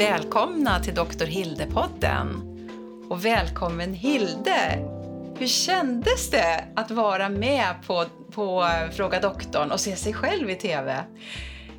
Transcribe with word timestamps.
Välkomna 0.00 0.80
till 0.80 0.94
Dr. 0.94 1.24
Hilde-podden. 1.24 2.28
Och 3.08 3.24
välkommen 3.24 3.94
Hilde! 3.94 4.78
Hur 5.38 5.46
kändes 5.46 6.30
det 6.30 6.64
att 6.76 6.90
vara 6.90 7.28
med 7.28 7.66
på, 7.86 8.04
på 8.30 8.68
Fråga 8.92 9.20
doktorn 9.20 9.70
och 9.70 9.80
se 9.80 9.96
sig 9.96 10.12
själv 10.12 10.50
i 10.50 10.54
tv? 10.54 11.04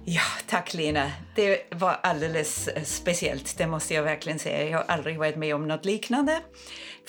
Ja, 0.05 0.21
tack 0.47 0.73
Lena. 0.73 1.11
Det 1.35 1.67
var 1.71 1.99
alldeles 2.03 2.69
speciellt, 2.83 3.57
det 3.57 3.67
måste 3.67 3.93
jag 3.93 4.03
verkligen 4.03 4.39
säga. 4.39 4.69
Jag 4.69 4.77
har 4.77 4.85
aldrig 4.87 5.17
varit 5.19 5.35
med 5.35 5.55
om 5.55 5.67
något 5.67 5.85
liknande 5.85 6.41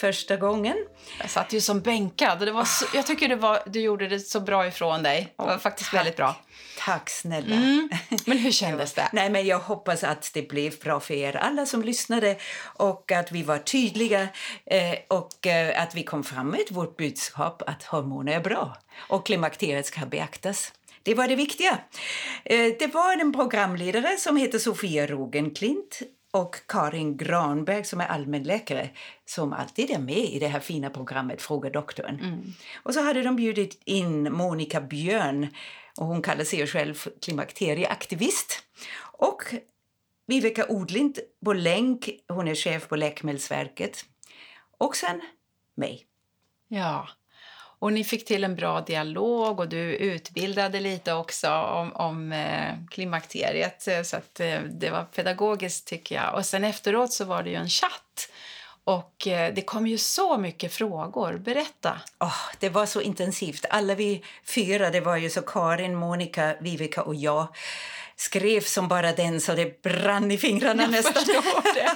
första 0.00 0.36
gången. 0.36 0.76
Jag 1.20 1.30
satt 1.30 1.52
ju 1.52 1.60
som 1.60 1.80
bänkad. 1.80 2.38
Det 2.38 2.52
var 2.52 2.64
så, 2.64 2.86
jag 2.94 3.06
tycker 3.06 3.28
det 3.28 3.36
var, 3.36 3.62
du 3.66 3.80
gjorde 3.80 4.08
det 4.08 4.20
så 4.20 4.40
bra 4.40 4.66
ifrån 4.66 5.02
dig. 5.02 5.34
Det 5.36 5.44
var 5.44 5.58
faktiskt 5.58 5.90
tack. 5.90 5.98
väldigt 5.98 6.16
bra. 6.16 6.36
Tack 6.78 7.10
snälla. 7.10 7.54
Mm. 7.54 7.88
Men 8.26 8.38
hur 8.38 8.50
kändes 8.50 8.92
det? 8.92 9.08
Nej, 9.12 9.30
men 9.30 9.46
jag 9.46 9.58
hoppas 9.58 10.04
att 10.04 10.30
det 10.34 10.48
blev 10.48 10.78
bra 10.78 11.00
för 11.00 11.14
er 11.14 11.36
alla 11.36 11.66
som 11.66 11.82
lyssnade 11.82 12.36
och 12.62 13.12
att 13.12 13.32
vi 13.32 13.42
var 13.42 13.58
tydliga 13.58 14.28
eh, 14.66 14.94
och 15.08 15.46
eh, 15.46 15.82
att 15.82 15.94
vi 15.94 16.02
kom 16.02 16.24
fram 16.24 16.48
med 16.48 16.64
vårt 16.70 16.96
budskap 16.96 17.62
att 17.66 17.82
hormoner 17.82 18.32
är 18.32 18.40
bra 18.40 18.76
och 19.08 19.26
klimakteriet 19.26 19.86
ska 19.86 20.06
beaktas. 20.06 20.72
Det 21.02 21.14
var 21.14 21.28
det 21.28 21.36
viktiga. 21.36 21.78
Eh, 22.44 22.72
det 22.78 22.94
var 22.94 23.20
en 23.20 23.32
programledare 23.32 24.16
som 24.16 24.36
heter 24.36 24.58
Sofia 24.58 25.06
Rogenklint 25.06 26.02
och 26.30 26.56
Karin 26.68 27.16
Granberg 27.16 27.84
som 27.84 28.00
är 28.00 28.06
allmänläkare 28.06 28.90
som 29.24 29.52
alltid 29.52 29.90
är 29.90 29.98
med 29.98 30.24
i 30.24 30.38
det 30.38 30.48
här 30.48 30.60
fina 30.60 30.90
programmet 30.90 31.42
Fråga 31.42 31.70
doktorn. 31.70 32.20
Mm. 32.20 32.52
Och 32.82 32.94
så 32.94 33.02
hade 33.02 33.22
de 33.22 33.36
bjudit 33.36 33.82
in 33.84 34.32
Monica 34.32 34.80
Björn 34.80 35.48
och 35.98 36.06
hon 36.06 36.22
kallar 36.22 36.44
sig 36.44 36.66
själv 36.66 36.94
klimakterieaktivist. 37.22 38.64
Och 39.18 39.42
Viveka 40.26 40.66
Odlind 40.68 41.18
på 41.44 41.52
länk, 41.52 42.10
hon 42.28 42.48
är 42.48 42.54
chef 42.54 42.88
på 42.88 42.96
Läkemedelsverket. 42.96 44.04
Och 44.78 44.96
sen 44.96 45.20
mig. 45.74 46.06
Ja, 46.68 47.08
och 47.82 47.92
ni 47.92 48.04
fick 48.04 48.24
till 48.24 48.44
en 48.44 48.54
bra 48.54 48.80
dialog 48.80 49.60
och 49.60 49.68
du 49.68 49.94
utbildade 49.94 50.80
lite 50.80 51.12
också 51.12 51.50
om, 51.50 51.92
om 51.92 52.32
eh, 52.32 52.74
klimakteriet. 52.90 53.88
Så 54.04 54.16
att, 54.16 54.40
eh, 54.40 54.60
det 54.60 54.90
var 54.90 55.04
pedagogiskt 55.04 55.86
tycker 55.86 56.14
jag. 56.14 56.34
Och 56.34 56.46
sen 56.46 56.64
efteråt 56.64 57.12
så 57.12 57.24
var 57.24 57.42
det 57.42 57.50
ju 57.50 57.56
en 57.56 57.68
chatt. 57.68 58.30
Och 58.84 59.26
eh, 59.26 59.54
det 59.54 59.62
kom 59.62 59.86
ju 59.86 59.98
så 59.98 60.38
mycket 60.38 60.72
frågor. 60.72 61.38
Berätta. 61.38 62.00
Oh, 62.20 62.40
det 62.58 62.68
var 62.68 62.86
så 62.86 63.00
intensivt. 63.00 63.66
Alla 63.70 63.94
vi 63.94 64.22
fyra, 64.44 64.90
det 64.90 65.00
var 65.00 65.16
ju 65.16 65.30
så 65.30 65.42
Karin, 65.42 65.94
Monica, 65.94 66.54
Viveka 66.60 67.02
och 67.02 67.14
jag 67.14 67.46
skrev 68.22 68.60
som 68.60 68.88
bara 68.88 69.12
den 69.12 69.40
så 69.40 69.54
det 69.54 69.82
brann 69.82 70.30
i 70.30 70.38
fingrarna 70.38 70.82
Jag 70.82 70.90
nästan. 70.90 71.24
Det. 71.74 71.90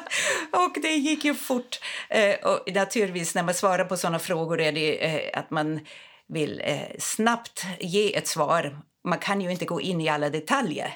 och 0.59 0.77
det 0.83 0.95
gick 0.95 1.25
ju 1.25 1.35
fort. 1.35 1.81
Eh, 2.09 2.35
och 2.35 2.75
naturligtvis 2.75 3.35
när 3.35 3.43
man 3.43 3.55
svarar 3.55 3.85
på 3.85 3.97
såna 3.97 4.19
frågor 4.19 4.61
är 4.61 4.73
det 4.73 5.05
eh, 5.05 5.39
att 5.39 5.51
man 5.51 5.81
vill 6.29 6.63
eh, 6.65 6.79
snabbt 6.99 7.67
ge 7.81 8.17
ett 8.17 8.27
svar. 8.27 8.79
Man 9.05 9.19
kan 9.19 9.41
ju 9.41 9.51
inte 9.51 9.65
gå 9.65 9.81
in 9.81 10.01
i 10.01 10.09
alla 10.09 10.31
detaljer. 10.31 10.95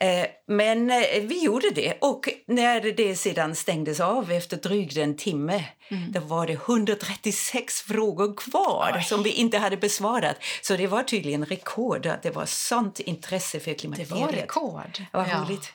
Eh, 0.00 0.26
men 0.46 0.90
eh, 0.90 1.22
vi 1.22 1.44
gjorde 1.44 1.70
det. 1.70 1.94
Och 2.00 2.28
när 2.46 2.80
det 2.80 3.16
sedan 3.16 3.54
stängdes 3.54 4.00
av 4.00 4.32
efter 4.32 4.56
drygt 4.56 4.96
en 4.96 5.16
timme 5.16 5.64
mm. 5.88 6.12
då 6.12 6.20
var 6.20 6.46
det 6.46 6.52
136 6.52 7.80
frågor 7.80 8.36
kvar 8.36 8.92
Oj. 8.96 9.02
som 9.02 9.22
vi 9.22 9.30
inte 9.30 9.58
hade 9.58 9.76
besvarat. 9.76 10.36
Så 10.62 10.76
det 10.76 10.86
var 10.86 11.02
tydligen 11.02 11.44
rekord. 11.44 12.06
Att 12.06 12.22
det 12.22 12.30
var 12.30 12.46
sånt 12.46 13.00
intresse 13.00 13.60
för 13.60 13.74
klimakteriet. 13.74 14.10
Det 14.10 14.20
var 14.20 14.32
rekord. 14.32 15.02
Var 15.12 15.26
ja. 15.30 15.44
roligt. 15.44 15.72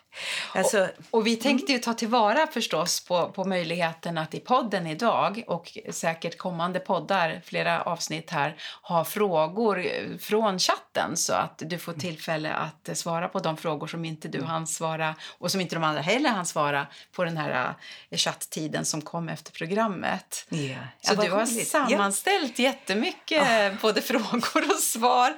Alltså, 0.54 0.82
och, 0.82 0.90
och, 1.12 1.28
vi 1.28 1.36
tänkte 1.36 1.72
ju 1.72 1.80
ta 1.80 1.94
tillvara 1.94 2.48
förstås 2.48 3.06
på, 3.06 3.30
på 3.30 3.44
möjligheten 3.44 4.18
att 4.18 4.34
i 4.34 4.40
podden 4.40 4.88
idag 4.88 5.44
och 5.48 5.78
säkert 5.90 6.38
kommande 6.38 6.80
poddar, 6.80 7.42
flera 7.46 7.82
avsnitt 7.82 8.30
här, 8.30 8.56
ha 8.82 9.06
frågor 9.06 9.88
från 10.20 10.60
chatten 10.60 11.18
så 11.18 11.34
att 11.34 11.62
du 11.66 11.78
får 11.78 11.94
tillfälle 11.94 12.54
att 12.54 12.98
svara 12.98 13.28
på 13.28 13.40
de 13.40 13.58
frågor 13.58 13.88
som 13.88 14.06
inte 14.06 14.28
du 14.28 14.44
hann 14.44 14.68
svara 14.68 15.16
och 15.40 15.52
som 15.52 15.62
inte 15.62 15.76
de 15.76 15.84
andra 15.84 16.02
heller 16.02 16.30
hann 16.30 16.46
svara 16.46 16.88
på 17.12 17.24
den 17.24 17.38
här 17.38 17.74
chatttiden 18.12 18.86
som 18.86 19.02
kom 19.02 19.30
efter 19.30 19.52
programmet. 19.52 20.46
Ja. 20.50 20.76
Så 21.02 21.22
du 21.22 21.30
har 21.30 21.40
roligt. 21.40 21.68
sammanställt 21.68 22.60
ja. 22.60 22.64
jättemycket 22.64 23.74
oh. 23.74 23.82
både 23.82 24.02
frågor 24.12 24.72
och 24.74 24.80
svar 24.80 25.34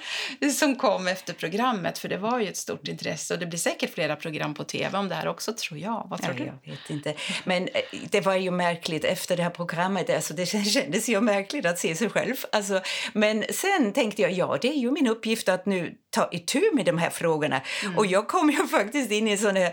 som 0.51 0.75
kom 0.75 1.07
efter 1.07 1.33
programmet 1.33 1.97
för 1.97 2.09
det 2.09 2.17
var 2.17 2.39
ju 2.39 2.47
ett 2.47 2.57
stort 2.57 2.87
intresse 2.87 3.33
och 3.33 3.39
det 3.39 3.45
blir 3.45 3.59
säkert 3.59 3.93
flera 3.93 4.15
program 4.15 4.53
på 4.53 4.62
tv 4.63 4.97
om 4.97 5.09
det 5.09 5.15
här 5.15 5.27
också, 5.27 5.53
tror 5.53 5.79
jag. 5.79 6.07
Vad 6.09 6.21
tror 6.21 6.35
ja, 6.37 6.43
du? 6.43 6.51
Jag 6.63 6.75
vet 6.75 6.89
inte. 6.89 7.13
Men 7.43 7.69
det 8.09 8.21
var 8.21 8.35
ju 8.35 8.51
märkligt 8.51 9.05
efter 9.05 9.37
det 9.37 9.43
här 9.43 9.49
programmet. 9.49 10.09
Alltså, 10.09 10.33
det 10.33 10.45
kändes 10.45 11.09
ju 11.09 11.21
märkligt 11.21 11.65
att 11.65 11.79
se 11.79 11.95
sig 11.95 12.09
själv. 12.09 12.35
Alltså, 12.51 12.81
men 13.13 13.43
sen 13.49 13.93
tänkte 13.93 14.21
jag, 14.21 14.31
ja, 14.31 14.57
det 14.61 14.67
är 14.67 14.79
ju 14.79 14.91
min 14.91 15.07
uppgift 15.07 15.49
att 15.49 15.65
nu 15.65 15.95
ta 16.09 16.29
itu 16.31 16.61
med 16.73 16.85
de 16.85 16.97
här 16.97 17.09
frågorna. 17.09 17.61
Mm. 17.83 17.97
Och 17.97 18.05
jag 18.05 18.27
kom 18.27 18.49
ju 18.49 18.67
faktiskt 18.67 19.11
in 19.11 19.27
i 19.27 19.31
en 19.31 19.37
sån 19.37 19.55
här 19.55 19.71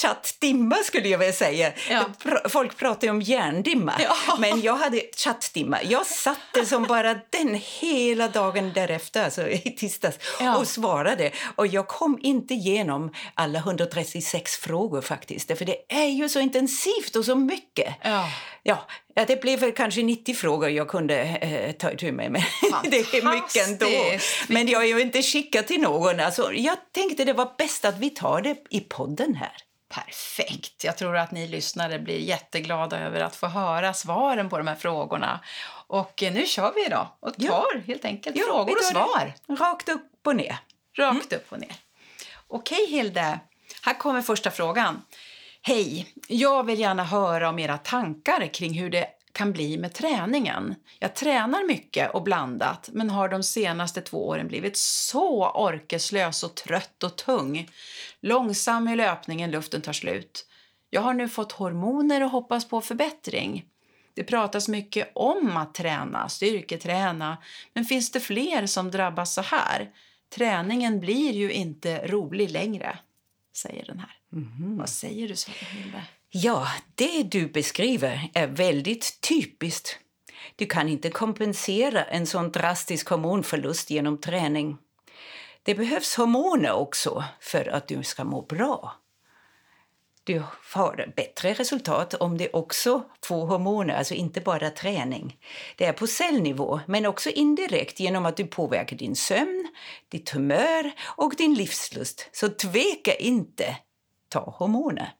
chattdimma 0.00 0.76
skulle 0.76 1.08
jag 1.08 1.18
vilja 1.18 1.32
säga. 1.32 1.72
Ja. 1.90 2.04
Folk 2.48 2.76
pratar 2.76 3.10
om 3.10 3.22
hjärndimma, 3.22 3.92
ja. 3.98 4.16
men 4.38 4.60
jag 4.60 4.76
hade 4.76 5.02
chattdimma. 5.16 5.78
Jag 5.82 6.06
satte 6.06 6.66
som 6.66 6.82
bara 6.82 7.14
den 7.30 7.60
hela 7.80 8.28
dagen 8.28 8.72
därefter, 8.74 9.24
alltså 9.24 9.48
i 9.48 9.58
tisdags, 9.58 10.18
ja. 10.40 10.56
och 10.56 10.68
svarade. 10.68 11.30
Och 11.56 11.66
jag 11.66 11.88
kom 11.88 12.18
inte 12.22 12.54
igenom 12.54 13.14
alla 13.34 13.58
136 13.58 14.56
frågor 14.56 15.00
faktiskt, 15.00 15.58
för 15.58 15.64
det 15.64 15.76
är 15.88 16.08
ju 16.08 16.28
så 16.28 16.40
intensivt 16.40 17.16
och 17.16 17.24
så 17.24 17.34
mycket. 17.34 17.94
Ja. 18.02 18.28
Ja, 18.62 18.86
Ja, 19.18 19.24
det 19.24 19.40
blev 19.40 19.60
väl 19.60 19.72
kanske 19.72 20.02
90 20.02 20.34
frågor 20.34 20.70
jag 20.70 20.88
kunde 20.88 21.20
eh, 21.20 21.72
ta 21.72 21.90
itu 21.90 22.12
med. 22.12 22.32
Men 22.32 22.42
det 22.90 22.96
är 22.96 23.34
mycket 23.34 23.68
ändå. 23.68 23.86
Men 24.48 24.68
jag 24.68 24.82
är 24.82 24.86
ju 24.86 25.00
inte 25.00 25.22
skickad 25.22 25.66
till 25.66 25.80
någon. 25.80 26.20
Alltså, 26.20 26.52
jag 26.52 26.76
tänkte 26.92 27.24
det 27.24 27.32
var 27.32 27.52
bäst 27.58 27.84
att 27.84 27.98
vi 27.98 28.10
tar 28.10 28.40
det 28.40 28.56
i 28.70 28.80
podden 28.80 29.34
här. 29.34 29.52
Perfekt. 29.88 30.84
Jag 30.84 30.96
tror 30.96 31.16
att 31.16 31.30
ni 31.30 31.48
lyssnare 31.48 31.98
blir 31.98 32.18
jätteglada 32.18 33.00
över 33.00 33.20
att 33.20 33.36
få 33.36 33.46
höra 33.46 33.94
svaren 33.94 34.48
på 34.48 34.58
de 34.58 34.66
här 34.66 34.74
frågorna. 34.74 35.40
Och 35.86 36.22
eh, 36.22 36.32
nu 36.32 36.46
kör 36.46 36.72
vi 36.74 36.88
då 36.88 37.16
och 37.20 37.34
tar 37.34 37.44
ja. 37.46 37.66
helt 37.86 38.04
enkelt 38.04 38.36
ja, 38.36 38.44
frågor 38.46 38.76
och 38.76 38.84
svar. 38.84 39.34
Det. 39.46 39.54
Rakt 39.54 39.88
upp 39.88 40.26
och 40.26 40.36
ner. 40.36 40.58
Rakt 40.98 41.32
mm. 41.32 41.42
upp 41.42 41.52
och 41.52 41.60
ner. 41.60 41.76
Okej, 42.48 42.86
Hilde. 42.88 43.40
Här 43.82 43.94
kommer 43.94 44.22
första 44.22 44.50
frågan. 44.50 45.02
Hej! 45.62 46.06
Jag 46.28 46.66
vill 46.66 46.80
gärna 46.80 47.04
höra 47.04 47.48
om 47.48 47.58
era 47.58 47.78
tankar 47.78 48.54
kring 48.54 48.78
hur 48.78 48.90
det 48.90 49.08
kan 49.32 49.52
bli 49.52 49.78
med 49.78 49.94
träningen. 49.94 50.74
Jag 50.98 51.14
tränar 51.14 51.66
mycket 51.66 52.10
och 52.10 52.22
blandat 52.22 52.88
men 52.92 53.10
har 53.10 53.28
de 53.28 53.42
senaste 53.42 54.00
två 54.00 54.28
åren 54.28 54.48
blivit 54.48 54.76
så 54.76 55.50
orkeslös 55.50 56.42
och 56.42 56.54
trött 56.54 57.02
och 57.02 57.16
tung. 57.16 57.70
Långsam 58.26 58.88
i 58.88 58.96
löpningen, 58.96 59.50
luften 59.50 59.82
tar 59.82 59.92
slut. 59.92 60.46
Jag 60.90 61.00
har 61.00 61.14
nu 61.14 61.28
fått 61.28 61.52
hormoner 61.52 62.22
och 62.22 62.30
hoppas 62.30 62.68
på 62.68 62.80
förbättring. 62.80 63.64
Det 64.14 64.24
pratas 64.24 64.68
mycket 64.68 65.10
om 65.14 65.56
att 65.56 65.74
träna, 65.74 66.28
styrketräna, 66.28 67.38
men 67.74 67.84
finns 67.84 68.12
det 68.12 68.20
fler 68.20 68.66
som 68.66 68.90
drabbas 68.90 69.34
så 69.34 69.40
här? 69.40 69.90
Träningen 70.34 71.00
blir 71.00 71.32
ju 71.32 71.52
inte 71.52 72.06
rolig 72.06 72.50
längre, 72.50 72.98
säger 73.56 73.86
den 73.86 73.98
här. 73.98 74.12
Mm. 74.32 74.78
Vad 74.78 74.88
säger 74.88 75.28
du, 75.28 75.34
Hilde? 75.66 76.02
Ja, 76.30 76.68
det 76.94 77.22
du 77.22 77.48
beskriver 77.48 78.30
är 78.34 78.46
väldigt 78.46 79.20
typiskt. 79.20 79.98
Du 80.56 80.66
kan 80.66 80.88
inte 80.88 81.10
kompensera 81.10 82.04
en 82.04 82.26
sån 82.26 82.52
drastisk 82.52 83.08
hormonförlust 83.08 83.90
genom 83.90 84.18
träning. 84.18 84.78
Det 85.66 85.74
behövs 85.74 86.16
hormoner 86.16 86.72
också 86.72 87.24
för 87.40 87.68
att 87.68 87.88
du 87.88 88.02
ska 88.02 88.24
må 88.24 88.42
bra. 88.42 88.94
Du 90.24 90.42
får 90.62 91.12
bättre 91.16 91.52
resultat 91.52 92.14
om 92.14 92.38
du 92.38 92.48
också 92.52 93.04
får 93.24 93.46
hormoner, 93.46 93.94
alltså 93.94 94.14
inte 94.14 94.40
bara 94.40 94.70
träning. 94.70 95.36
Det 95.76 95.84
är 95.84 95.92
på 95.92 96.06
cellnivå, 96.06 96.80
men 96.86 97.06
också 97.06 97.30
indirekt 97.30 98.00
genom 98.00 98.26
att 98.26 98.36
du 98.36 98.46
påverkar 98.46 98.96
din 98.96 99.16
sömn, 99.16 99.68
ditt 100.08 100.30
humör 100.30 100.92
och 101.16 101.34
din 101.38 101.54
livslust. 101.54 102.28
Så 102.32 102.48
tveka 102.48 103.14
inte, 103.14 103.76
ta 104.28 104.40
hormoner. 104.40 105.12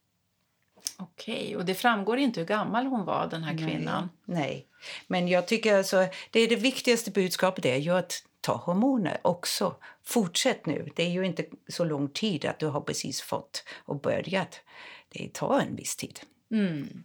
Okej, 0.98 1.56
och 1.56 1.64
det 1.64 1.74
framgår 1.74 2.18
inte 2.18 2.40
hur 2.40 2.46
gammal 2.46 2.86
hon 2.86 3.04
var, 3.04 3.26
den 3.30 3.42
här 3.42 3.58
kvinnan. 3.58 4.10
Nej, 4.24 4.38
nej. 4.38 4.66
men 5.06 5.28
jag 5.28 5.48
tycker 5.48 5.78
alltså, 5.78 6.06
det 6.30 6.40
är 6.40 6.48
det 6.48 6.56
viktigaste 6.56 7.10
budskapet 7.10 7.64
är 7.64 7.76
ju 7.76 7.90
att 7.90 8.22
ta 8.46 8.56
hormoner 8.56 9.18
också. 9.22 9.76
Fortsätt 10.04 10.66
nu. 10.66 10.88
Det 10.96 11.02
är 11.02 11.10
ju 11.10 11.26
inte 11.26 11.44
så 11.68 11.84
lång 11.84 12.08
tid 12.08 12.44
att 12.44 12.58
du 12.58 12.66
har 12.66 12.80
precis 12.80 13.20
fått 13.20 13.64
och 13.84 14.00
börjat. 14.00 14.60
Det 15.08 15.32
tar 15.32 15.60
en 15.60 15.76
viss 15.76 15.96
tid. 15.96 16.20
Mm. 16.50 17.04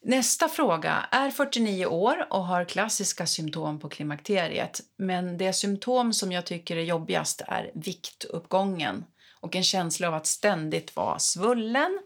Nästa 0.00 0.48
fråga. 0.48 1.08
Är 1.10 1.30
49 1.30 1.86
år 1.86 2.26
och 2.30 2.44
har 2.44 2.64
klassiska 2.64 3.26
symptom 3.26 3.80
på 3.80 3.88
klimakteriet. 3.88 4.80
Men 4.96 5.38
det 5.38 5.52
symptom 5.52 6.12
som 6.12 6.32
jag 6.32 6.46
tycker 6.46 6.76
är 6.76 6.82
jobbigast 6.82 7.42
är 7.46 7.70
viktuppgången 7.74 9.04
och 9.40 9.56
en 9.56 9.64
känsla 9.64 10.08
av 10.08 10.14
att 10.14 10.26
ständigt 10.26 10.96
vara 10.96 11.18
svullen, 11.18 11.98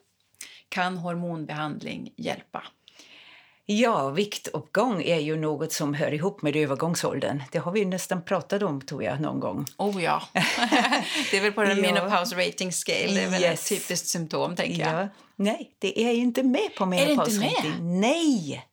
kan 0.69 0.99
hormonbehandling 0.99 2.15
hjälpa? 2.17 2.63
Ja, 3.67 4.09
viktuppgång 4.11 5.03
är 5.03 5.19
ju 5.19 5.37
något 5.37 5.73
som 5.73 5.95
hör 5.95 6.15
ihop 6.15 6.43
med 6.43 6.57
övergångsåldern. 6.57 7.43
Det 7.53 7.59
har 7.59 7.73
vi 7.73 7.85
nästan 7.85 8.23
pratat 8.25 8.63
om 8.63 8.81
tror 8.81 9.03
jag 9.05 9.21
någon 9.21 9.41
gång. 9.41 9.67
Oh 9.79 10.05
ja. 10.05 10.23
det 11.31 11.37
är 11.37 11.41
väl 11.41 11.53
på 11.53 11.63
den 11.63 11.85
Ja. 11.85 11.93
menopause 11.93 12.37
rating 12.49 12.73
scale. 12.73 13.07
Det 13.15 13.23
är 13.23 13.31
väl 13.31 13.43
Yes. 13.43 13.73
ett 13.73 13.79
typiskt 13.79 14.07
symptom, 14.09 14.57
tänker 14.57 14.81
jag. 14.81 15.03
Ja. 15.03 15.09
Nej, 15.37 15.71
det 15.79 16.01
är 16.05 16.13
inte 16.15 16.43
med 16.43 16.75
på 16.79 16.87
menopause 16.87 17.41
rating. 17.45 18.01
Nej! 18.01 18.65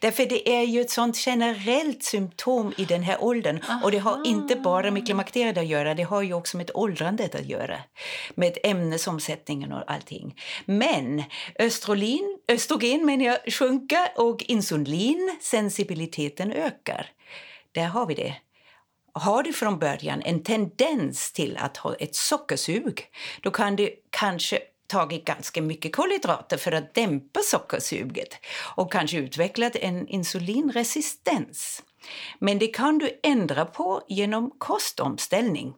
Därför 0.00 0.26
det 0.26 0.48
är 0.48 0.62
ju 0.62 0.80
ett 0.80 0.90
sånt 0.90 1.26
generellt 1.26 2.02
symptom 2.02 2.74
i 2.76 2.84
den 2.84 3.02
här 3.02 3.24
åldern. 3.24 3.60
Och 3.82 3.90
det 3.90 3.98
har 3.98 4.26
inte 4.26 4.56
bara 4.56 4.90
med 4.90 5.06
klimakteriet 5.06 5.58
att 5.58 5.66
göra, 5.66 5.94
det 5.94 6.02
har 6.02 6.22
ju 6.22 6.34
också 6.34 6.56
med 6.56 6.70
åldrandet 6.74 7.34
att 7.34 7.46
göra. 7.46 7.78
Med 8.34 8.58
ämnesomsättningen 8.62 9.72
och 9.72 9.90
allting. 9.90 10.40
Men 10.64 11.22
östrogen, 11.58 12.38
östrogen 12.48 13.06
menar 13.06 13.24
jag, 13.24 13.38
sjunker 13.52 14.08
och 14.16 14.42
insulinsensibiliteten 14.42 16.52
ökar. 16.52 17.06
Där 17.72 17.86
har 17.86 18.06
vi 18.06 18.14
det. 18.14 18.34
Har 19.12 19.42
du 19.42 19.52
från 19.52 19.78
början 19.78 20.22
en 20.22 20.42
tendens 20.42 21.32
till 21.32 21.56
att 21.56 21.76
ha 21.76 21.94
ett 21.94 22.14
sockersug 22.14 23.06
då 23.42 23.50
kan 23.50 23.76
du 23.76 23.90
kanske 24.10 24.58
tagit 24.88 25.24
ganska 25.24 25.62
mycket 25.62 25.96
kolhydrater 25.96 26.56
för 26.56 26.72
att 26.72 26.94
dämpa 26.94 27.40
sockersuget 27.40 28.28
och 28.76 28.92
kanske 28.92 29.16
utvecklat 29.16 29.76
en 29.76 30.08
insulinresistens. 30.08 31.82
Men 32.38 32.58
det 32.58 32.66
kan 32.66 32.98
du 32.98 33.20
ändra 33.22 33.64
på 33.64 34.02
genom 34.08 34.50
kostomställning. 34.58 35.74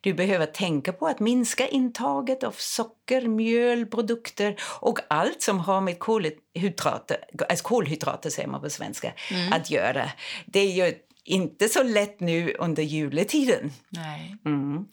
Du 0.00 0.14
behöver 0.14 0.46
tänka 0.46 0.92
på 0.92 1.06
att 1.06 1.20
minska 1.20 1.68
intaget 1.68 2.44
av 2.44 2.54
socker, 2.58 3.28
mjöl, 3.28 3.86
produkter 3.86 4.56
och 4.80 4.98
allt 5.08 5.42
som 5.42 5.60
har 5.60 5.80
med 5.80 5.98
kolhydrater, 5.98 7.24
alltså 7.48 7.64
kolhydrater 7.64 8.30
säger 8.30 8.48
man 8.48 8.60
på 8.60 8.70
svenska, 8.70 9.12
att 9.52 9.70
göra. 9.70 10.10
Det 10.46 10.60
är 10.60 10.72
ju 10.72 10.94
inte 11.28 11.68
så 11.68 11.82
lätt 11.82 12.20
nu 12.20 12.54
under 12.58 12.82
juletiden. 12.82 13.72
Nej. 13.88 14.36
Mm. 14.44 14.84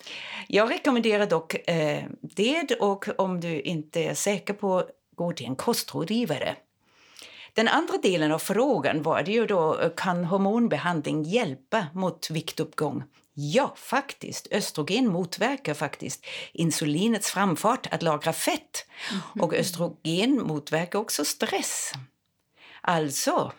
Jag 0.47 0.71
rekommenderar 0.71 1.25
dock 1.25 1.69
eh, 1.69 2.03
det 2.21 2.75
och 2.79 3.07
om 3.17 3.39
du 3.39 3.61
inte 3.61 4.03
är 4.03 4.13
säker 4.13 4.53
på 4.53 4.83
gå 5.15 5.33
till 5.33 5.45
en 5.45 5.55
kostrådgivare. 5.55 6.55
Den 7.53 7.67
andra 7.67 7.97
delen 7.97 8.31
av 8.31 8.39
frågan 8.39 9.01
var 9.01 9.23
det 9.23 9.31
ju 9.31 9.45
då, 9.45 9.91
kan 9.97 10.25
hormonbehandling 10.25 11.23
hjälpa 11.23 11.87
mot 11.93 12.29
viktuppgång? 12.29 13.03
Ja, 13.33 13.73
faktiskt. 13.77 14.47
Östrogen 14.51 15.07
motverkar 15.07 15.73
faktiskt 15.73 16.25
insulinets 16.53 17.31
framfart 17.31 17.87
att 17.91 18.03
lagra 18.03 18.33
fett. 18.33 18.85
Och 19.39 19.53
östrogen 19.53 20.41
motverkar 20.43 20.99
också 20.99 21.25
stress. 21.25 21.91
Alltså 22.81 23.51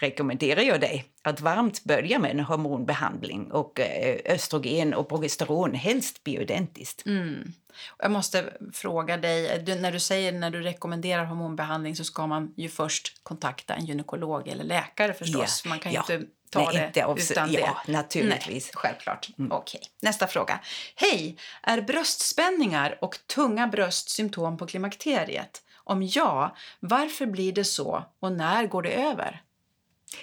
rekommenderar 0.00 0.62
jag 0.62 0.80
dig 0.80 1.04
att 1.22 1.40
varmt 1.40 1.84
börja 1.84 2.18
med 2.18 2.30
en 2.30 2.40
hormonbehandling 2.40 3.52
och 3.52 3.80
eh, 3.80 4.34
östrogen 4.34 4.94
och 4.94 5.08
progesteron, 5.08 5.74
helst 5.74 6.24
bioidentiskt. 6.24 7.06
Mm. 7.06 7.52
Jag 7.98 8.10
måste 8.10 8.52
fråga 8.72 9.16
dig, 9.16 9.58
du, 9.58 9.74
när 9.74 9.92
du 9.92 10.00
säger 10.00 10.32
när 10.32 10.50
du 10.50 10.60
rekommenderar 10.60 11.24
hormonbehandling 11.24 11.96
så 11.96 12.04
ska 12.04 12.26
man 12.26 12.54
ju 12.56 12.68
först 12.68 13.20
kontakta 13.22 13.74
en 13.74 13.86
gynekolog 13.86 14.48
eller 14.48 14.64
läkare 14.64 15.14
förstås. 15.14 15.62
Ja, 15.64 15.68
Man 15.68 15.78
kan 15.78 15.92
ja. 15.92 16.00
inte 16.00 16.26
ta 16.50 16.70
Nej, 16.72 16.90
det 16.94 17.06
utan 17.30 17.52
ja, 17.52 17.82
det. 17.86 17.92
naturligtvis. 17.92 18.64
Nej, 18.64 18.72
självklart. 18.74 19.28
Okej, 19.50 19.80
nästa 20.02 20.26
fråga. 20.26 20.60
Hej! 20.94 21.36
Är 21.62 21.80
bröstspänningar 21.80 22.98
och 23.00 23.18
tunga 23.34 23.66
bröst 23.68 24.10
symptom 24.10 24.56
på 24.56 24.66
klimakteriet? 24.66 25.62
Om 25.74 26.02
ja, 26.02 26.56
varför 26.80 27.26
blir 27.26 27.52
det 27.52 27.64
så 27.64 28.04
och 28.20 28.32
när 28.32 28.66
går 28.66 28.82
det 28.82 28.92
över? 28.92 29.42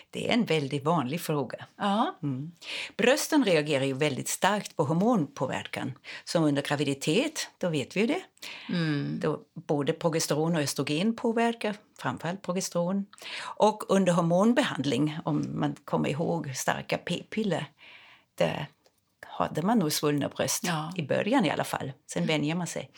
Det 0.09 0.29
är 0.29 0.33
en 0.33 0.45
väldigt 0.45 0.83
vanlig 0.83 1.21
fråga. 1.21 1.65
Ja. 1.77 2.15
Mm. 2.23 2.51
Brösten 2.97 3.43
reagerar 3.45 3.85
ju 3.85 3.93
väldigt 3.93 4.27
starkt 4.27 4.75
på 4.75 4.83
hormonpåverkan. 4.83 5.93
Som 6.23 6.43
under 6.43 6.61
graviditet, 6.61 7.49
då 7.57 7.69
vet 7.69 7.95
vi 7.97 8.01
ju 8.01 8.07
det. 8.07 8.21
Mm. 8.69 9.19
Då 9.21 9.39
både 9.67 9.93
progesteron 9.93 10.55
och 10.55 10.61
östrogen 10.61 11.15
påverkar, 11.15 11.75
framförallt 11.99 12.41
progesteron. 12.41 13.05
Och 13.41 13.83
under 13.89 14.13
hormonbehandling, 14.13 15.17
om 15.25 15.45
man 15.59 15.75
kommer 15.85 16.09
ihåg 16.09 16.55
starka 16.55 16.97
p-piller, 16.97 17.65
där 18.35 18.67
hade 19.27 19.61
man 19.61 19.79
nog 19.79 19.91
svullna 19.91 20.29
bröst, 20.29 20.63
Ja. 20.63 20.91
i 20.95 21.01
början 21.03 21.45
i 21.45 21.49
alla 21.51 21.63
fall. 21.63 21.91
Sen 22.11 22.25
vänjer 22.25 22.55
man 22.55 22.67
sig. 22.67 22.91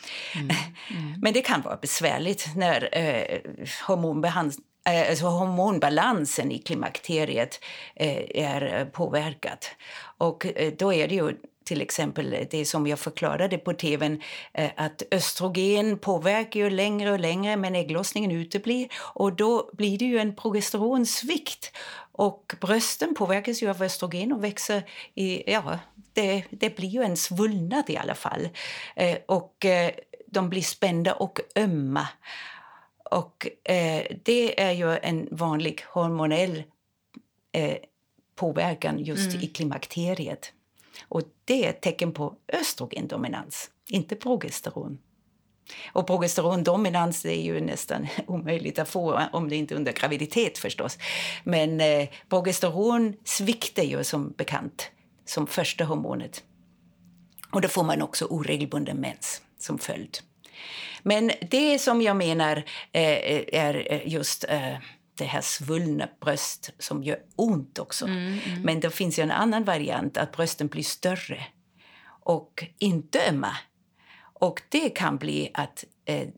Men 1.22 1.32
det 1.32 1.40
kan 1.42 1.62
vara 1.62 1.76
besvärligt 1.76 2.48
när 2.56 2.88
eh, 2.98 3.40
hormonbehand- 3.86 4.58
eh, 4.58 4.62
Eh, 4.88 5.10
alltså 5.10 5.26
hormonbalansen 5.26 6.52
i 6.52 6.58
klimakteriet 6.58 7.60
eh, 7.94 8.44
är 8.44 8.78
eh, 8.80 8.84
påverkad. 8.84 9.58
Och 10.18 10.46
då 10.78 10.92
är 10.92 11.08
det 11.08 11.14
ju 11.14 11.36
till 11.64 11.80
exempel 11.82 12.46
det 12.50 12.64
som 12.64 12.86
jag 12.86 12.98
förklarade 12.98 13.58
på 13.58 13.72
tv 13.72 14.16
att 14.76 15.02
östrogen 15.10 15.98
påverkar 15.98 16.60
ju 16.60 16.70
längre 16.70 17.12
och 17.12 17.20
längre 17.20 17.56
men 17.56 17.74
ägglossningen 17.74 18.30
uteblir 18.30 18.88
och 19.14 19.32
då 19.32 19.70
blir 19.72 19.98
det 19.98 20.04
ju 20.04 20.18
en 20.18 20.36
progesteronsvikt 20.36 21.72
och 22.12 22.54
brösten 22.60 23.14
påverkas 23.14 23.62
ju 23.62 23.70
av 23.70 23.82
östrogen 23.82 24.32
och 24.32 24.44
växer 24.44 24.82
i, 25.14 25.52
ja, 25.52 25.78
det, 26.12 26.44
det 26.50 26.76
blir 26.76 26.88
ju 26.88 27.02
en 27.02 27.16
svullnad 27.16 27.90
i 27.90 27.96
alla 27.96 28.14
fall. 28.14 28.48
Och 29.26 29.66
de 30.26 30.48
blir 30.48 30.62
spända 30.62 31.14
och 31.14 31.40
ömma. 31.56 32.08
Och 33.10 33.46
eh, 33.64 34.06
det 34.22 34.60
är 34.60 34.72
ju 34.72 34.96
en 34.96 35.28
vanlig 35.30 35.82
hormonell 35.88 36.62
eh, 37.52 37.76
påverkan 38.34 38.98
just 38.98 39.34
i 39.34 39.46
klimakteriet. 39.46 40.52
Och 41.08 41.22
det 41.44 41.64
är 41.64 41.70
ett 41.70 41.80
tecken 41.80 42.12
på 42.12 42.34
östrogendominans, 42.52 43.70
inte 43.88 44.16
progesteron. 44.16 44.98
Och 45.92 46.06
progesterondominans 46.06 47.24
är 47.24 47.42
ju 47.42 47.60
nästan 47.60 48.06
omöjligt 48.26 48.78
att 48.78 48.88
få 48.88 49.22
om 49.32 49.48
det 49.48 49.56
inte 49.56 49.74
är 49.74 49.76
under 49.76 49.92
graviditet 49.92 50.58
förstås. 50.58 50.98
Men 51.44 51.80
eh, 51.80 52.08
progesteron 52.28 53.14
sviktar 53.24 53.82
ju 53.82 54.04
som 54.04 54.30
bekant 54.36 54.90
som 55.24 55.46
första 55.46 55.84
hormonet. 55.84 56.42
Och 57.52 57.60
då 57.60 57.68
får 57.68 57.84
man 57.84 58.02
också 58.02 58.24
oregelbunden 58.24 58.96
mens 58.96 59.42
som 59.58 59.78
följd. 59.78 60.18
Men 61.08 61.30
det 61.50 61.78
som 61.78 62.02
jag 62.02 62.16
menar 62.16 62.56
eh, 62.92 63.44
är 63.52 64.02
just 64.06 64.44
eh, 64.48 64.76
det 65.14 65.24
här 65.24 65.40
svullna 65.40 66.08
bröst 66.20 66.70
som 66.78 67.02
gör 67.02 67.18
ont 67.36 67.78
också. 67.78 68.06
Men 68.62 68.80
det 68.80 68.90
finns 68.90 69.18
ju 69.18 69.22
en 69.22 69.30
annan 69.30 69.64
variant, 69.64 70.16
att 70.16 70.32
brösten 70.32 70.68
blir 70.68 70.82
större 70.82 71.46
och 72.24 72.64
inte 72.78 73.28
ömma. 73.28 73.56
Och 74.40 74.62
det 74.68 74.90
kan 74.90 75.16
bli 75.16 75.50
att 75.54 75.84
eh, 76.04 76.28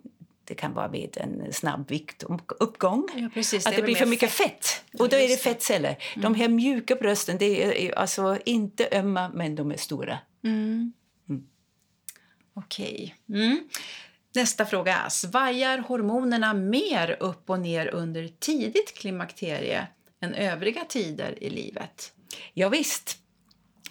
det 0.45 0.55
kan 0.55 0.75
vara 0.75 0.89
vid 0.89 1.17
en 1.21 1.53
snabb 1.53 1.91
viktuppgång. 1.91 3.09
Ja, 3.17 3.29
precis. 3.35 3.67
Att 3.67 3.73
Det 3.73 3.77
är 3.77 3.81
det 3.81 3.83
blir 3.83 3.95
för 3.95 4.07
mycket 4.07 4.31
fett. 4.31 4.85
Och 4.99 5.09
då 5.09 5.17
är 5.17 5.21
det 5.21 5.27
just 5.27 5.43
fettceller. 5.43 5.97
De 6.17 6.35
här 6.35 6.49
mjuka 6.49 6.95
brösten, 6.95 7.39
det 7.39 7.87
är 7.87 7.99
alltså 7.99 8.39
inte 8.45 8.89
ömma, 8.93 9.31
men 9.35 9.55
de 9.55 9.71
är 9.71 9.77
stora. 9.77 10.19
Mm. 10.45 10.93
Okej. 12.55 13.15
Mm. 13.29 13.69
Nästa 14.35 14.67
fråga 14.67 14.97
är, 14.97 15.09
svajar 15.09 15.79
hormonerna 15.79 16.55
mer 16.55 17.17
upp 17.21 17.51
och 17.51 17.61
ner 17.61 17.95
under 17.95 18.29
tidigt 18.39 18.95
klimakterie 18.95 19.87
än 20.23 20.35
övriga 20.35 20.85
tider 20.85 21.43
i 21.45 21.51
livet? 21.51 22.13
Ja, 22.55 22.69
visst. 22.69 23.17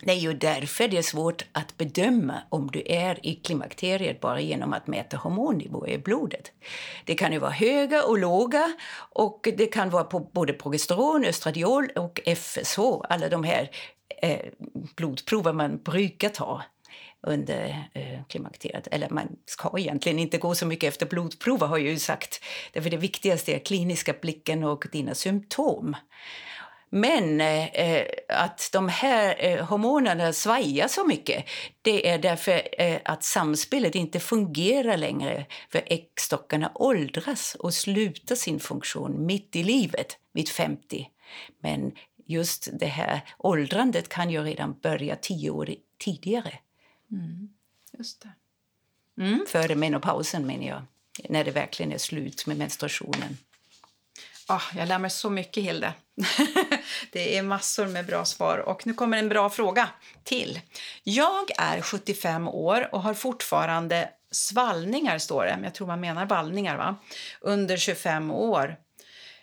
Det 0.01 0.12
är 0.12 0.15
ju 0.15 0.34
därför 0.34 0.88
det 0.88 0.98
är 0.98 1.01
svårt 1.01 1.46
att 1.51 1.77
bedöma 1.77 2.41
om 2.50 2.67
du 2.67 2.84
är 2.86 3.25
i 3.25 3.36
klimakteriet 3.36 4.19
bara 4.19 4.41
genom 4.41 4.74
att 4.74 4.88
mäta 4.88 5.17
hormonnivåer 5.17 5.89
i 5.89 5.98
blodet. 5.98 6.51
Det 7.05 7.15
kan 7.15 7.34
ju 7.34 7.39
vara 7.39 7.51
höga 7.51 8.03
och 8.03 8.17
låga 8.17 8.74
och 9.10 9.48
det 9.58 9.65
kan 9.65 9.89
vara 9.89 10.03
på 10.03 10.19
både 10.19 10.53
progesteron, 10.53 11.25
östradiol 11.25 11.89
och 11.96 12.19
FSH, 12.25 12.79
alla 13.10 13.29
de 13.29 13.43
här 13.43 13.69
eh, 14.22 14.39
blodprover 14.96 15.53
man 15.53 15.77
brukar 15.77 16.29
ta 16.29 16.63
under 17.27 17.89
eh, 17.93 18.23
klimakteriet. 18.27 18.88
Eller 18.91 19.09
man 19.09 19.27
ska 19.45 19.79
egentligen 19.79 20.19
inte 20.19 20.38
gå 20.38 20.55
så 20.55 20.65
mycket 20.65 20.88
efter 20.88 21.05
blodprover 21.05 21.67
har 21.67 21.77
jag 21.77 21.89
ju 21.89 21.99
sagt. 21.99 22.43
Därför 22.73 22.89
det 22.89 22.97
viktigaste 22.97 23.55
är 23.55 23.59
kliniska 23.59 24.13
blicken 24.21 24.63
och 24.63 24.88
dina 24.91 25.15
symptom. 25.15 25.95
Men 26.91 27.41
eh, 27.41 28.05
att 28.29 28.69
de 28.73 28.89
här 28.89 29.35
eh, 29.39 29.65
hormonerna 29.65 30.33
svajar 30.33 30.88
så 30.88 31.05
mycket 31.05 31.45
det 31.81 32.09
är 32.09 32.17
därför 32.17 32.81
eh, 32.81 32.97
att 33.05 33.23
samspelet 33.23 33.95
inte 33.95 34.19
fungerar 34.19 34.97
längre 34.97 35.45
för 35.71 35.81
äggstockarna 35.85 36.71
åldras 36.75 37.55
och 37.59 37.73
slutar 37.73 38.35
sin 38.35 38.59
funktion 38.59 39.25
mitt 39.25 39.55
i 39.55 39.63
livet, 39.63 40.17
vid 40.33 40.49
50. 40.49 41.07
Men 41.63 41.91
just 42.25 42.69
det 42.79 42.85
här 42.85 43.21
åldrandet 43.38 44.09
kan 44.09 44.29
ju 44.29 44.43
redan 44.43 44.79
börja 44.79 45.15
tio 45.15 45.49
år 45.49 45.69
tidigare, 45.99 46.53
Just 47.97 48.21
det. 48.21 48.29
Mm. 49.23 49.45
före 49.47 49.75
menopausen 49.75 50.47
menar 50.47 50.67
jag. 50.67 50.81
när 51.29 51.43
det 51.43 51.51
verkligen 51.51 51.91
är 51.91 51.97
slut 51.97 52.45
med 52.45 52.57
menstruationen. 52.57 53.37
Oh, 54.49 54.63
jag 54.75 54.87
lär 54.87 54.99
mig 54.99 55.09
så 55.09 55.29
mycket, 55.29 55.63
Hilde. 55.63 55.93
det 57.11 57.37
är 57.37 57.43
massor 57.43 57.87
med 57.87 58.05
bra 58.05 58.25
svar. 58.25 58.57
Och 58.57 58.87
Nu 58.87 58.93
kommer 58.93 59.17
en 59.17 59.29
bra 59.29 59.49
fråga 59.49 59.89
till. 60.23 60.61
Jag 61.03 61.51
är 61.57 61.81
75 61.81 62.47
år 62.47 62.89
och 62.91 63.01
har 63.01 63.13
fortfarande 63.13 64.09
svallningar, 64.31 65.17
står 65.17 65.45
det. 65.45 65.59
Jag 65.63 65.73
tror 65.73 65.87
man 65.87 65.99
menar 65.99 66.25
vallningar, 66.25 66.77
va? 66.77 66.95
Under 67.41 67.77
25 67.77 68.31
år. 68.31 68.75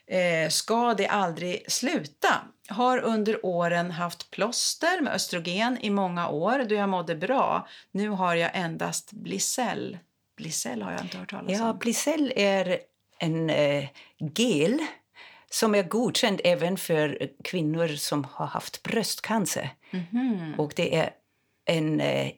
Eh, 0.06 0.50
ska 0.50 0.94
det 0.94 1.06
aldrig 1.06 1.72
sluta? 1.72 2.28
Har 2.68 2.98
under 2.98 3.46
åren 3.46 3.90
haft 3.90 4.30
plåster 4.30 5.00
med 5.00 5.12
östrogen 5.12 5.78
i 5.80 5.90
många 5.90 6.28
år 6.28 6.64
då 6.68 6.74
jag 6.74 6.88
mådde 6.88 7.14
bra. 7.14 7.68
Nu 7.90 8.08
har 8.08 8.34
jag 8.34 8.50
endast 8.54 9.12
Blicell. 9.12 9.98
Blicell 10.36 10.82
har 10.82 10.92
jag 10.92 11.00
inte 11.00 11.18
hört 11.18 11.30
talas 11.30 11.60
om. 11.60 11.66
Ja, 11.66 11.72
Blicell 11.72 12.32
är 12.36 12.78
en 13.18 13.50
eh, 13.50 13.84
gel 14.18 14.78
som 15.50 15.74
är 15.74 15.82
godkänd 15.82 16.40
även 16.44 16.76
för 16.76 17.30
kvinnor 17.44 17.88
som 17.88 18.24
har 18.24 18.46
haft 18.46 18.82
bröstcancer. 18.82 19.70
Mm 19.90 20.04
-hmm. 20.10 20.56
Och 20.56 20.72
det 20.76 20.96
är 20.96 21.10
en 21.64 22.00
eh, 22.00 22.32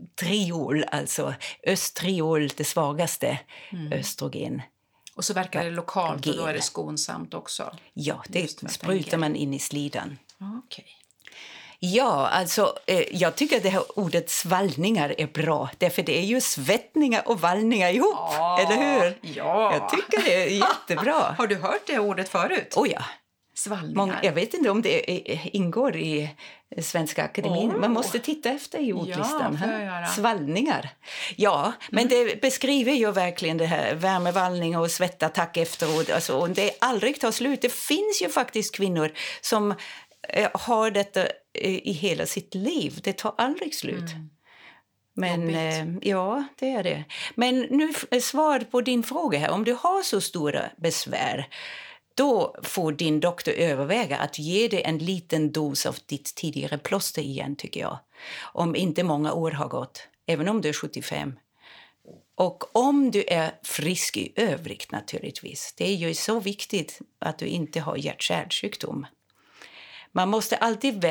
östriol, 0.00 0.84
alltså 0.84 1.34
östriol, 1.62 2.48
det 2.48 2.64
svagaste 2.64 3.38
mm. 3.72 3.92
östrogen. 3.92 4.62
Och 5.16 5.24
så 5.24 5.34
verkar 5.34 5.64
det 5.64 5.70
lokalt 5.70 6.26
och 6.26 6.36
då 6.36 6.46
är 6.46 6.54
det 6.54 6.62
skonsamt 6.62 7.34
också? 7.34 7.76
Ja, 7.94 8.22
det 8.28 8.48
sprutar 8.70 9.18
man 9.18 9.36
in 9.36 9.54
i 9.54 9.58
slidan. 9.58 10.18
Okay. 10.66 10.84
Ja, 11.78 12.28
alltså 12.28 12.78
eh, 12.86 13.16
jag 13.16 13.36
tycker 13.36 13.56
att 13.56 13.62
det 13.62 13.68
här 13.68 13.98
ordet 13.98 14.30
svallningar 14.30 15.14
är 15.18 15.26
bra. 15.26 15.70
Därför 15.78 16.02
det 16.02 16.18
är 16.18 16.24
ju 16.24 16.40
svettningar 16.40 17.22
och 17.28 17.40
vallningar 17.40 17.90
ihop, 17.90 18.14
ja, 18.14 18.60
eller 18.60 18.76
hur? 18.76 19.18
Ja. 19.20 19.72
Jag 19.72 19.88
tycker 19.88 20.24
det 20.24 20.34
är 20.34 20.48
jättebra. 20.48 21.34
Har 21.38 21.46
du 21.46 21.56
hört 21.56 21.86
det 21.86 21.98
ordet 21.98 22.28
förut? 22.28 22.72
Oh 22.76 22.88
ja. 22.90 23.02
Svallningar. 23.58 23.96
Många, 23.96 24.18
jag 24.22 24.32
vet 24.32 24.54
inte 24.54 24.70
om 24.70 24.82
det 24.82 25.10
ingår 25.56 25.96
i 25.96 26.30
Svenska 26.82 27.24
akademin. 27.24 27.70
Oh. 27.70 27.80
Man 27.80 27.92
måste 27.92 28.18
titta 28.18 28.50
efter 28.50 28.78
i 28.78 28.92
ordlistan. 28.92 29.58
Ja, 29.62 30.06
Svallningar. 30.06 30.90
Ja, 31.36 31.72
men 31.90 32.06
mm. 32.06 32.26
det 32.26 32.40
beskriver 32.40 32.92
ju 32.92 33.12
verkligen 33.12 33.56
det 33.56 33.66
här 33.66 33.94
värmevallning 33.94 34.76
och 34.76 34.90
svettattack 34.90 35.56
efteråt. 35.56 36.10
Alltså, 36.10 36.38
och 36.38 36.50
det 36.50 36.70
aldrig 36.80 37.20
tar 37.20 37.30
slut. 37.30 37.62
Det 37.62 37.72
finns 37.72 38.22
ju 38.22 38.28
faktiskt 38.28 38.74
kvinnor 38.74 39.12
som 39.40 39.74
eh, 40.28 40.50
har 40.54 40.90
detta 40.90 41.26
i 41.62 41.92
hela 41.92 42.26
sitt 42.26 42.54
liv. 42.54 43.00
Det 43.02 43.12
tar 43.12 43.34
aldrig 43.38 43.74
slut. 43.74 44.12
Mm. 44.12 44.30
Men 45.14 45.54
eh, 45.54 46.08
ja, 46.08 46.44
det 46.58 46.70
är 46.70 46.82
det. 46.82 47.04
Men 47.34 47.60
nu 47.60 47.92
svar 48.20 48.60
på 48.60 48.80
din 48.80 49.02
fråga 49.02 49.38
här. 49.38 49.50
Om 49.50 49.64
du 49.64 49.72
har 49.72 50.02
så 50.02 50.20
stora 50.20 50.62
besvär 50.76 51.48
då 52.16 52.54
får 52.62 52.92
din 52.92 53.20
doktor 53.20 53.52
överväga 53.52 54.16
att 54.16 54.38
ge 54.38 54.68
dig 54.68 54.82
en 54.82 54.98
liten 54.98 55.52
dos 55.52 55.86
av 55.86 55.96
ditt 56.06 56.34
tidigare 56.34 56.78
plåster 56.78 57.22
igen, 57.22 57.56
tycker 57.56 57.80
jag. 57.80 57.98
Om 58.42 58.76
inte 58.76 59.02
många 59.02 59.32
år 59.32 59.50
har 59.50 59.68
gått, 59.68 60.08
även 60.26 60.48
om 60.48 60.60
du 60.60 60.68
är 60.68 60.72
75. 60.72 61.32
Och 62.34 62.76
om 62.76 63.10
du 63.10 63.24
är 63.28 63.58
frisk 63.62 64.16
i 64.16 64.32
övrigt, 64.36 64.92
naturligtvis. 64.92 65.74
Det 65.76 65.84
är 65.84 65.94
ju 65.94 66.14
så 66.14 66.40
viktigt 66.40 67.00
att 67.18 67.38
du 67.38 67.46
inte 67.46 67.80
har 67.80 67.96
hjärt-kärlsjukdom. 67.96 69.06
Man 70.16 70.28
måste 70.28 70.56
alltid 70.56 71.04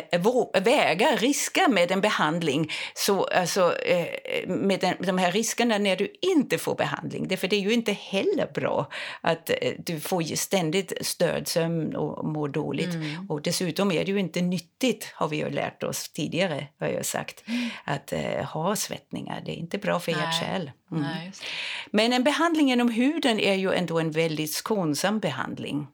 väga 0.63 1.15
risker 1.15 1.69
med 1.69 1.91
en 1.91 2.01
behandling. 2.01 2.71
Så, 2.93 3.23
alltså, 3.23 3.77
eh, 3.77 4.47
med 4.47 4.79
den, 4.79 4.95
de 4.99 5.17
här 5.17 5.31
riskerna 5.31 5.77
när 5.77 5.95
du 5.95 6.13
inte 6.21 6.57
får 6.57 6.75
behandling. 6.75 7.27
Därför 7.27 7.47
det 7.47 7.55
är 7.55 7.61
ju 7.61 7.73
inte 7.73 7.91
heller 7.91 8.51
bra 8.53 8.89
att 9.21 9.49
eh, 9.49 9.55
du 9.77 9.99
får 9.99 10.35
ständigt 10.35 10.93
stödsömn 11.01 11.95
och 11.95 12.25
mår 12.25 12.47
dåligt. 12.47 12.93
Mm. 12.93 13.29
Och 13.29 13.41
dessutom 13.41 13.91
är 13.91 14.05
det 14.05 14.11
ju 14.11 14.19
inte 14.19 14.41
nyttigt, 14.41 15.11
har 15.13 15.27
vi 15.27 15.37
ju 15.37 15.49
lärt 15.49 15.83
oss 15.83 16.09
tidigare, 16.09 16.67
har 16.79 16.87
jag 16.87 17.05
sagt, 17.05 17.43
mm. 17.47 17.69
att 17.85 18.13
uh, 18.13 18.43
ha 18.43 18.75
svettningar. 18.75 19.41
Det 19.45 19.51
är 19.51 19.55
inte 19.55 19.77
bra 19.77 19.99
för 19.99 20.11
hjärt 20.11 20.43
mm. 20.91 21.05
Men 21.91 22.13
en 22.13 22.23
behandling 22.23 22.69
genom 22.69 22.89
huden 22.89 23.39
är 23.39 23.53
ju 23.53 23.73
ändå 23.73 23.99
en 23.99 24.11
väldigt 24.11 24.53
skonsam 24.53 25.19
behandling. 25.19 25.87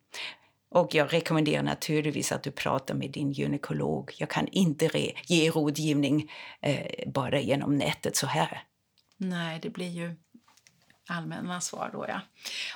Och 0.72 0.96
jag 0.96 1.14
rekommenderar 1.14 1.64
naturligtvis 1.64 2.32
att 2.32 2.44
du 2.44 2.52
pratar 2.52 2.96
med 2.96 3.12
din 3.12 3.32
gynekolog. 3.32 4.12
Jag 4.18 4.30
kan 4.30 4.48
inte 4.48 5.12
ge 5.28 5.50
rådgivning 5.50 6.32
eh, 6.62 7.12
bara 7.12 7.40
genom 7.40 7.78
nätet 7.78 8.16
så 8.16 8.28
här. 8.28 8.64
Nej, 9.18 9.60
det 9.62 9.70
blir 9.70 9.90
ju 9.90 10.16
allmänna 11.18 11.62
svar 11.62 11.90
då, 11.94 12.06
ja. 12.08 12.22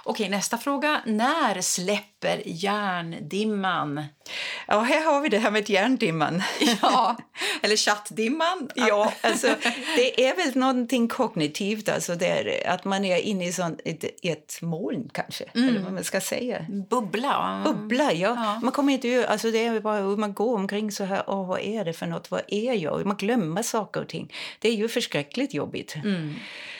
Okej, 0.03 0.29
nästa 0.29 0.57
fråga. 0.57 1.01
När 1.05 1.61
släpper 1.61 2.41
järndimman? 2.45 4.05
Ja, 4.67 4.79
här 4.79 5.05
har 5.05 5.21
vi 5.21 5.29
det 5.29 5.37
här 5.37 5.51
med 5.51 5.69
järndimman. 5.69 6.43
ja, 6.81 7.17
eller 7.61 7.75
chattdimman. 7.75 8.69
ja, 8.75 9.13
alltså, 9.21 9.47
det 9.95 10.27
är 10.27 10.35
väl 10.35 10.57
någonting 10.57 11.07
kognitivt, 11.07 11.89
alltså 11.89 12.15
där, 12.15 12.63
att 12.67 12.85
man 12.85 13.05
är 13.05 13.17
inne 13.17 13.47
i 13.47 13.53
sån, 13.53 13.77
ett, 13.85 14.03
ett 14.23 14.61
moln 14.61 15.09
kanske, 15.13 15.43
mm. 15.43 15.69
eller 15.69 15.79
vad 15.79 15.93
man 15.93 16.03
ska 16.03 16.21
säga. 16.21 16.65
Bubbla. 16.89 17.61
Bubbla, 17.65 18.13
ja. 18.13 18.35
ja. 18.35 18.59
Man 18.63 18.71
kommer 18.71 18.93
inte 18.93 19.27
alltså 19.27 19.51
det 19.51 19.65
är 19.65 19.79
bara 19.79 20.01
man 20.01 20.33
går 20.33 20.55
omkring 20.55 20.91
så 20.91 21.03
här, 21.03 21.23
åh, 21.27 21.47
vad 21.47 21.59
är 21.59 21.85
det 21.85 21.93
för 21.93 22.05
något, 22.05 22.31
vad 22.31 22.41
är 22.47 22.73
jag? 22.73 23.05
Man 23.05 23.17
glömmer 23.17 23.63
saker 23.63 24.01
och 24.01 24.09
ting. 24.09 24.33
Det 24.59 24.69
är 24.69 24.73
ju 24.73 24.89
förskräckligt 24.89 25.53
jobbigt. 25.53 25.95
Mm. 25.95 26.35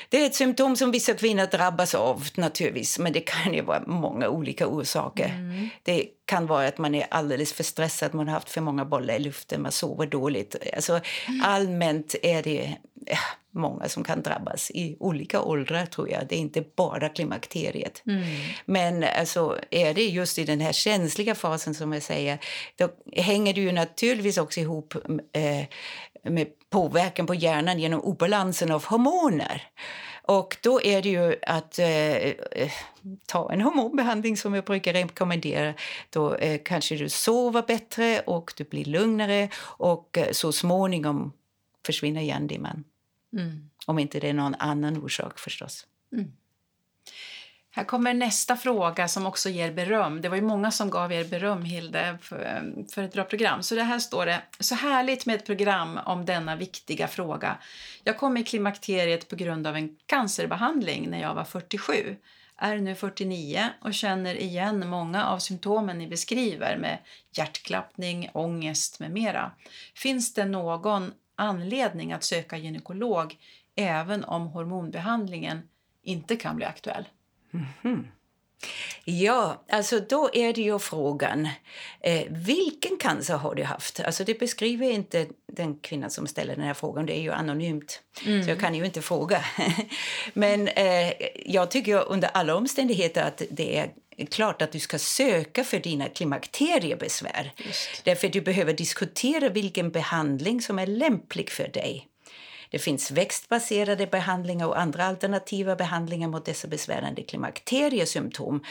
Det 0.10 0.22
är 0.22 0.26
ett 0.26 0.36
symptom 0.36 0.76
som 0.76 0.92
vissa 0.92 1.14
kvinnor 1.14 1.46
drabbas 1.46 1.96
av 1.96 2.24
naturligtvis, 2.36 3.00
men 3.00 3.14
det 3.14 3.22
kan 3.22 3.54
ju 3.54 3.62
vara 3.62 3.84
många 3.88 4.30
olika 4.30 4.68
orsaker. 4.68 5.30
Mm. 5.30 5.70
Det 5.84 6.06
kan 6.26 6.48
vara 6.48 6.68
att 6.68 6.78
man 6.78 6.96
är 6.96 7.08
alldeles 7.10 7.54
för 7.54 7.64
stressad, 7.64 8.14
man 8.14 8.28
har 8.28 8.34
haft 8.34 8.50
för 8.50 8.62
många 8.62 8.86
bollar 8.86 9.16
i 9.16 9.20
luften, 9.20 9.62
man 9.62 9.72
sover 9.72 10.08
dåligt. 10.08 10.56
Alltså, 10.76 11.02
mm. 11.28 11.42
Allmänt 11.44 12.16
är 12.22 12.44
det 12.44 12.76
ja, 13.06 13.18
många 13.52 13.90
som 13.90 14.04
kan 14.04 14.22
drabbas 14.22 14.72
i 14.72 14.98
olika 15.00 15.42
åldrar 15.42 15.86
tror 15.86 16.10
jag. 16.10 16.28
Det 16.28 16.36
är 16.36 16.40
inte 16.40 16.64
bara 16.76 17.10
klimakteriet. 17.10 18.04
Mm. 18.06 18.24
Men 18.66 19.04
alltså, 19.20 19.60
är 19.72 19.94
det 19.94 20.04
just 20.04 20.38
i 20.38 20.44
den 20.44 20.62
här 20.62 20.72
känsliga 20.72 21.36
fasen 21.36 21.76
som 21.76 21.94
jag 21.94 22.04
säger, 22.04 22.40
då 22.76 22.90
hänger 23.14 23.54
det 23.54 23.62
ju 23.62 23.72
naturligtvis 23.72 24.38
också 24.38 24.60
ihop 24.60 24.96
eh, 25.32 25.66
med 26.30 26.48
påverkan 26.70 27.26
på 27.26 27.36
hjärnan 27.36 27.80
genom 27.80 28.02
obalansen 28.02 28.72
av 28.72 28.86
hormoner. 28.86 29.64
Och 30.28 30.58
då 30.62 30.82
är 30.82 31.02
det 31.02 31.10
ju 31.10 31.36
att 31.42 31.80
eh, 31.80 32.68
ta 33.26 33.54
en 33.54 33.62
hormonbehandling 33.62 34.38
som 34.38 34.54
jag 34.54 34.64
brukar 34.64 34.94
rekommendera. 34.94 35.74
Då 36.10 36.36
eh, 36.36 36.62
kanske 36.66 36.96
du 36.96 37.10
sover 37.10 37.62
bättre 37.62 38.20
och 38.20 38.54
du 38.58 38.64
blir 38.64 38.86
lugnare 38.86 39.50
och 39.58 40.18
eh, 40.18 40.32
så 40.32 40.52
småningom 40.52 41.34
försvinner 41.86 42.22
hjärndimman. 42.22 42.84
Mm. 43.34 43.70
Om 43.86 44.00
inte 44.00 44.20
det 44.20 44.30
är 44.30 44.34
någon 44.34 44.56
annan 44.56 45.04
orsak 45.04 45.40
förstås. 45.40 45.88
Mm. 46.14 46.32
Här 47.76 47.84
kommer 47.84 48.14
nästa 48.14 48.56
fråga 48.56 49.08
som 49.08 49.26
också 49.26 49.50
ger 49.50 49.72
beröm. 49.72 50.22
Det 50.22 50.30
var 50.30 50.36
ju 50.36 50.42
många 50.42 50.72
som 50.72 50.90
gav 50.90 51.14
er 51.14 51.24
beröm, 51.24 51.64
Hilde, 51.64 52.18
för, 52.22 52.64
för 52.92 53.04
ett 53.04 53.14
bra 53.14 53.24
program. 53.24 53.64
Så 53.64 53.76
det 53.76 53.84
här 53.84 54.00
står 54.00 54.26
det. 54.26 54.42
Så 54.60 54.76
härligt 54.76 55.26
med 55.26 55.36
ett 55.36 55.46
program 55.46 56.00
om 56.06 56.26
denna 56.26 56.56
viktiga 56.56 57.08
fråga. 57.08 57.58
Jag 58.04 58.18
kom 58.18 58.38
i 58.38 58.44
klimakteriet 58.44 59.30
på 59.30 59.36
grund 59.36 59.68
av 59.68 59.76
en 59.76 59.98
cancerbehandling 60.06 61.10
när 61.10 61.22
jag 61.22 61.34
var 61.36 61.44
47 61.44 62.16
är 62.58 62.78
nu 62.78 62.96
49 62.96 63.70
och 63.82 63.94
känner 63.94 64.36
igen 64.36 64.90
många 64.90 65.26
av 65.26 65.40
symptomen 65.40 65.98
ni 65.98 66.08
beskriver 66.08 66.78
med 66.78 66.98
hjärtklappning, 67.32 68.30
ångest 68.34 69.00
med 69.00 69.12
mera. 69.12 69.52
Finns 69.96 70.34
det 70.34 70.46
någon 70.46 71.14
anledning 71.36 72.14
att 72.14 72.24
söka 72.24 72.58
gynekolog 72.58 73.38
även 73.76 74.24
om 74.24 74.48
hormonbehandlingen 74.48 75.62
inte 76.04 76.36
kan 76.36 76.56
bli 76.56 76.66
aktuell? 76.66 77.06
Mm. 77.84 78.08
Ja, 79.06 79.66
alltså 79.70 80.00
då 80.00 80.30
är 80.34 80.54
det 80.54 80.62
ju 80.62 80.80
frågan 80.80 81.50
eh, 82.02 82.24
vilken 82.30 82.98
cancer 82.98 83.38
har 83.38 83.56
du 83.56 83.64
haft? 83.64 84.00
Alltså 84.00 84.24
det 84.24 84.40
beskriver 84.40 84.92
inte 84.92 85.28
den 85.54 85.76
kvinnan 85.80 86.10
som 86.10 86.28
ställer 86.28 86.56
den 86.56 86.66
här 86.66 86.74
frågan, 86.74 87.06
det 87.06 87.18
är 87.18 87.22
ju 87.22 87.32
anonymt. 87.32 88.02
Mm. 88.26 88.44
Så 88.44 88.50
jag 88.50 88.60
kan 88.60 88.76
ju 88.76 88.86
inte 88.86 89.02
fråga. 89.02 89.46
Men 90.34 90.68
eh, 90.68 91.14
jag 91.46 91.72
tycker 91.72 92.12
under 92.12 92.30
alla 92.34 92.56
omständigheter 92.56 93.24
att 93.24 93.42
det 93.50 93.78
är 93.78 93.92
klart 94.26 94.62
att 94.62 94.72
du 94.72 94.80
ska 94.80 95.00
söka 95.00 95.64
för 95.64 95.80
dina 95.80 96.10
klimakteriebesvär. 96.10 97.52
Just. 97.58 98.06
Därför 98.06 98.30
du 98.30 98.42
behöver 98.42 98.74
diskutera 98.74 99.50
vilken 99.50 99.92
behandling 99.92 100.62
som 100.62 100.80
är 100.80 100.88
lämplig 100.88 101.50
för 101.50 101.68
dig. 101.68 102.08
Det 102.70 102.80
finns 102.80 103.12
växtbaserade 103.12 104.08
behandlingar 104.08 104.68
och 104.68 104.80
andra 104.80 105.06
alternativa 105.06 105.76
behandlingar 105.76 106.28
mot 106.28 106.46
dessa 106.46 106.68
besvärande 106.68 107.24
klimakteriesymptom. 107.24 108.64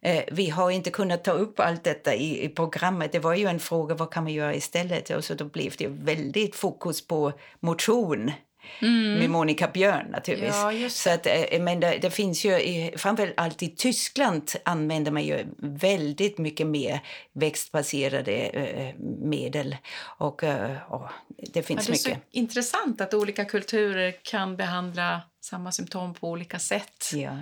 Eh, 0.00 0.24
vi 0.32 0.50
har 0.50 0.70
inte 0.70 0.90
kunnat 0.90 1.24
ta 1.24 1.32
upp 1.32 1.60
allt 1.60 1.84
detta 1.84 2.14
i, 2.14 2.44
i, 2.44 2.48
programmet. 2.48 3.12
Det 3.12 3.18
var 3.18 3.34
ju 3.34 3.46
en 3.46 3.60
fråga 3.60 3.94
vad 3.94 4.10
kan 4.10 4.24
man 4.24 4.32
göra 4.32 4.54
istället 4.54 5.10
och 5.10 5.24
så 5.24 5.34
då 5.34 5.44
blev 5.44 5.74
det 5.78 5.86
väldigt 5.88 6.56
fokus 6.56 7.06
på 7.06 7.32
motion 7.60 8.32
med 9.18 9.30
Monica 9.30 9.68
Björn 9.68 10.06
naturligtvis. 10.10 10.54
Ja, 10.54 10.88
Så 10.90 11.10
att, 11.10 11.26
eh, 11.26 11.60
men 11.60 11.80
det, 11.80 11.98
det 12.02 12.10
finns 12.10 12.44
ju, 12.44 12.50
i- 12.60 12.94
framförallt 12.96 13.62
i 13.62 13.68
Tyskland 13.68 14.50
använder 14.64 15.12
man 15.12 15.22
ju 15.24 15.44
väldigt 15.58 16.38
mycket 16.38 16.66
mer 16.66 17.00
växtbaserade 17.32 18.32
eh, 18.32 18.94
medel. 19.22 19.76
Och, 20.18 20.44
eh, 20.44 20.92
och 20.92 21.08
det 21.38 21.60
Ja, 21.60 21.62
finns 21.62 21.86
det 21.86 21.92
är 21.92 21.96
så 21.96 22.08
mycket. 22.08 22.22
intressant 22.30 23.00
att 23.00 23.14
olika 23.14 23.44
kulturer 23.44 24.14
kan 24.22 24.56
behandla 24.56 25.22
samma 25.40 25.72
symptom 25.72 26.14
på 26.14 26.28
olika 26.30 26.58
sätt. 26.58 27.10
Ja. 27.14 27.38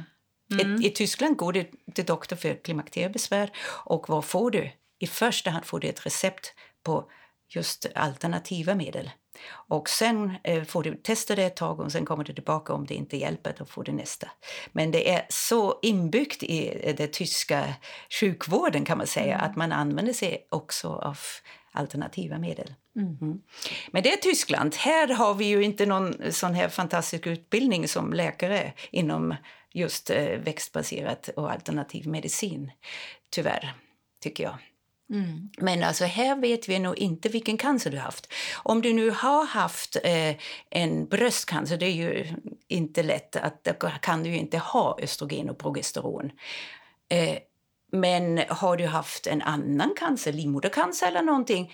Mm. 0.60 0.82
I, 0.82 0.86
I 0.86 0.90
Tyskland 0.90 1.36
går 1.36 1.52
du 1.52 1.70
till 1.94 2.04
doktor 2.04 2.36
för 2.36 2.54
klimakteriebesvär 2.64 3.50
och 3.84 4.08
vad 4.08 4.24
får 4.24 4.50
du? 4.50 4.70
I 4.98 5.06
första 5.06 5.50
hand 5.50 5.64
får 5.64 5.80
du 5.80 5.88
ett 5.88 6.06
recept 6.06 6.54
på 6.82 7.10
just 7.48 7.86
alternativa 7.94 8.74
medel. 8.74 9.10
Och 9.50 9.88
sen 9.88 10.32
eh, 10.44 10.64
får 10.64 10.82
du 10.82 10.94
testa 10.94 11.34
det 11.34 11.44
ett 11.44 11.56
tag 11.56 11.80
och 11.80 11.92
sen 11.92 12.04
kommer 12.04 12.24
du 12.24 12.32
tillbaka 12.32 12.72
om 12.72 12.86
det 12.86 12.94
inte 12.94 13.16
hjälper, 13.16 13.54
då 13.58 13.64
får 13.64 13.84
du 13.84 13.92
nästa. 13.92 14.28
Men 14.72 14.90
det 14.90 15.10
är 15.10 15.26
så 15.28 15.78
inbyggt 15.82 16.42
i 16.42 16.80
eh, 16.82 16.96
den 16.96 17.10
tyska 17.10 17.74
sjukvården 18.20 18.84
kan 18.84 18.98
man 18.98 19.06
säga 19.06 19.38
att 19.38 19.56
man 19.56 19.72
använder 19.72 20.12
sig 20.12 20.46
också 20.50 20.88
av 20.88 21.18
alternativa 21.72 22.38
medel. 22.38 22.74
Mm. 22.96 23.40
Men 23.90 24.02
det 24.02 24.12
är 24.12 24.16
Tyskland. 24.16 24.74
Här 24.74 25.08
har 25.14 25.34
vi 25.34 25.44
ju 25.44 25.62
inte 25.62 25.86
någon 25.86 26.32
sån 26.32 26.54
här 26.54 26.68
fantastisk 26.68 27.26
utbildning 27.26 27.88
som 27.88 28.12
läkare 28.12 28.72
inom 28.90 29.34
just 29.72 30.10
eh, 30.10 30.38
växtbaserat 30.38 31.28
och 31.36 31.52
alternativ 31.52 32.06
medicin. 32.06 32.72
Tyvärr, 33.30 33.74
tycker 34.22 34.44
jag. 34.44 34.58
Mm. 35.12 35.50
Men 35.58 35.82
alltså 35.82 36.04
här 36.04 36.36
vet 36.36 36.68
vi 36.68 36.78
nog 36.78 36.98
inte 36.98 37.28
vilken 37.28 37.56
cancer 37.56 37.90
du 37.90 37.96
har 37.96 38.04
haft. 38.04 38.32
Om 38.54 38.82
du 38.82 38.92
nu 38.92 39.10
har 39.10 39.46
haft 39.46 39.96
eh, 40.04 40.36
en 40.70 41.06
bröstcancer, 41.06 41.76
det 41.76 41.86
är 41.86 41.92
ju 41.92 42.26
inte 42.68 43.02
lätt, 43.02 43.36
att 43.36 43.64
då 43.64 43.72
kan 44.02 44.22
du 44.22 44.30
ju 44.30 44.36
inte 44.36 44.58
ha 44.58 44.98
östrogen 45.02 45.50
och 45.50 45.58
progesteron. 45.58 46.30
Eh, 47.08 47.38
men 47.92 48.40
har 48.48 48.76
du 48.76 48.86
haft 48.86 49.26
en 49.26 49.42
annan 49.42 49.94
cancer, 49.98 50.32
livmodercancer 50.32 51.06
eller 51.06 51.22
någonting, 51.22 51.72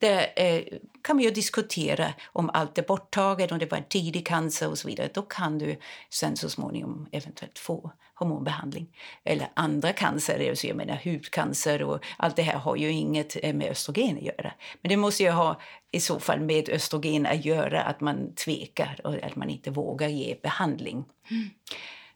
det 0.00 0.24
eh, 0.24 0.78
kan 1.02 1.16
vi 1.16 1.24
ju 1.24 1.30
diskutera 1.30 2.14
om 2.32 2.50
allt 2.50 2.78
är 2.78 2.82
borttaget, 2.82 3.52
om 3.52 3.58
det 3.58 3.70
var 3.70 3.78
en 3.78 3.88
tidig 3.88 4.26
cancer 4.26 4.70
och 4.70 4.78
så 4.78 4.88
vidare. 4.88 5.10
Då 5.14 5.22
kan 5.22 5.58
du 5.58 5.76
sen 6.10 6.36
så 6.36 6.48
småningom 6.48 7.08
eventuellt 7.12 7.58
få 7.58 7.90
hormonbehandling. 8.14 8.96
Eller 9.24 9.48
andra 9.54 9.92
cancer, 9.92 10.50
alltså 10.50 10.66
jag 10.66 10.76
menar 10.76 11.00
hudcancer 11.04 11.82
och 11.82 12.04
allt 12.16 12.36
det 12.36 12.42
här 12.42 12.58
har 12.58 12.76
ju 12.76 12.90
inget 12.90 13.36
eh, 13.42 13.54
med 13.54 13.70
östrogen 13.70 14.16
att 14.16 14.22
göra. 14.22 14.52
Men 14.82 14.88
det 14.88 14.96
måste 14.96 15.22
ju 15.22 15.30
ha 15.30 15.60
i 15.90 16.00
så 16.00 16.20
fall 16.20 16.40
med 16.40 16.68
östrogen 16.68 17.26
att 17.26 17.44
göra, 17.44 17.82
att 17.82 18.00
man 18.00 18.34
tvekar 18.34 19.00
och 19.04 19.22
att 19.22 19.36
man 19.36 19.50
inte 19.50 19.70
vågar 19.70 20.08
ge 20.08 20.36
behandling. 20.42 21.04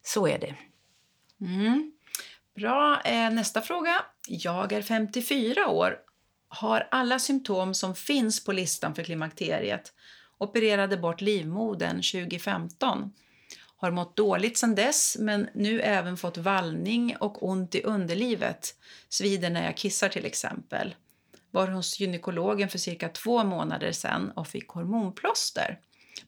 Så 0.03 0.27
är 0.29 0.39
det. 0.39 0.55
Mm. 1.41 1.93
Bra. 2.57 3.01
Eh, 3.05 3.31
nästa 3.31 3.61
fråga. 3.61 4.05
Jag 4.29 4.73
är 4.73 4.83
54 4.83 5.69
år. 5.69 5.97
Har 6.49 6.89
alla 6.91 7.19
symptom 7.19 7.75
som 7.75 7.95
finns 7.95 8.45
på 8.45 8.53
listan 8.53 8.95
för 8.95 9.03
klimakteriet. 9.03 9.93
Opererade 10.39 10.97
bort 10.97 11.21
livmodern 11.21 11.97
2015. 11.97 13.13
Har 13.81 13.91
mått 13.91 14.17
dåligt 14.17 14.59
sedan 14.59 14.75
dess, 14.75 15.17
men 15.21 15.49
nu 15.55 15.81
även 15.81 16.17
fått 16.17 16.37
vallning 16.37 17.17
och 17.21 17.49
ont 17.49 17.75
i 17.75 17.83
underlivet. 17.83 18.75
Svider 19.09 19.51
när 19.51 19.65
jag 19.65 19.77
kissar 19.77 20.09
till 20.09 20.25
exempel. 20.27 20.95
Var 21.51 21.69
hos 21.69 22.01
gynekologen 22.01 22.69
för 22.69 22.79
cirka 22.79 23.09
två 23.09 23.45
månader 23.45 23.93
sedan 23.93 24.31
och 24.31 24.49
fick 24.49 24.69
hormonplåster. 24.69 25.79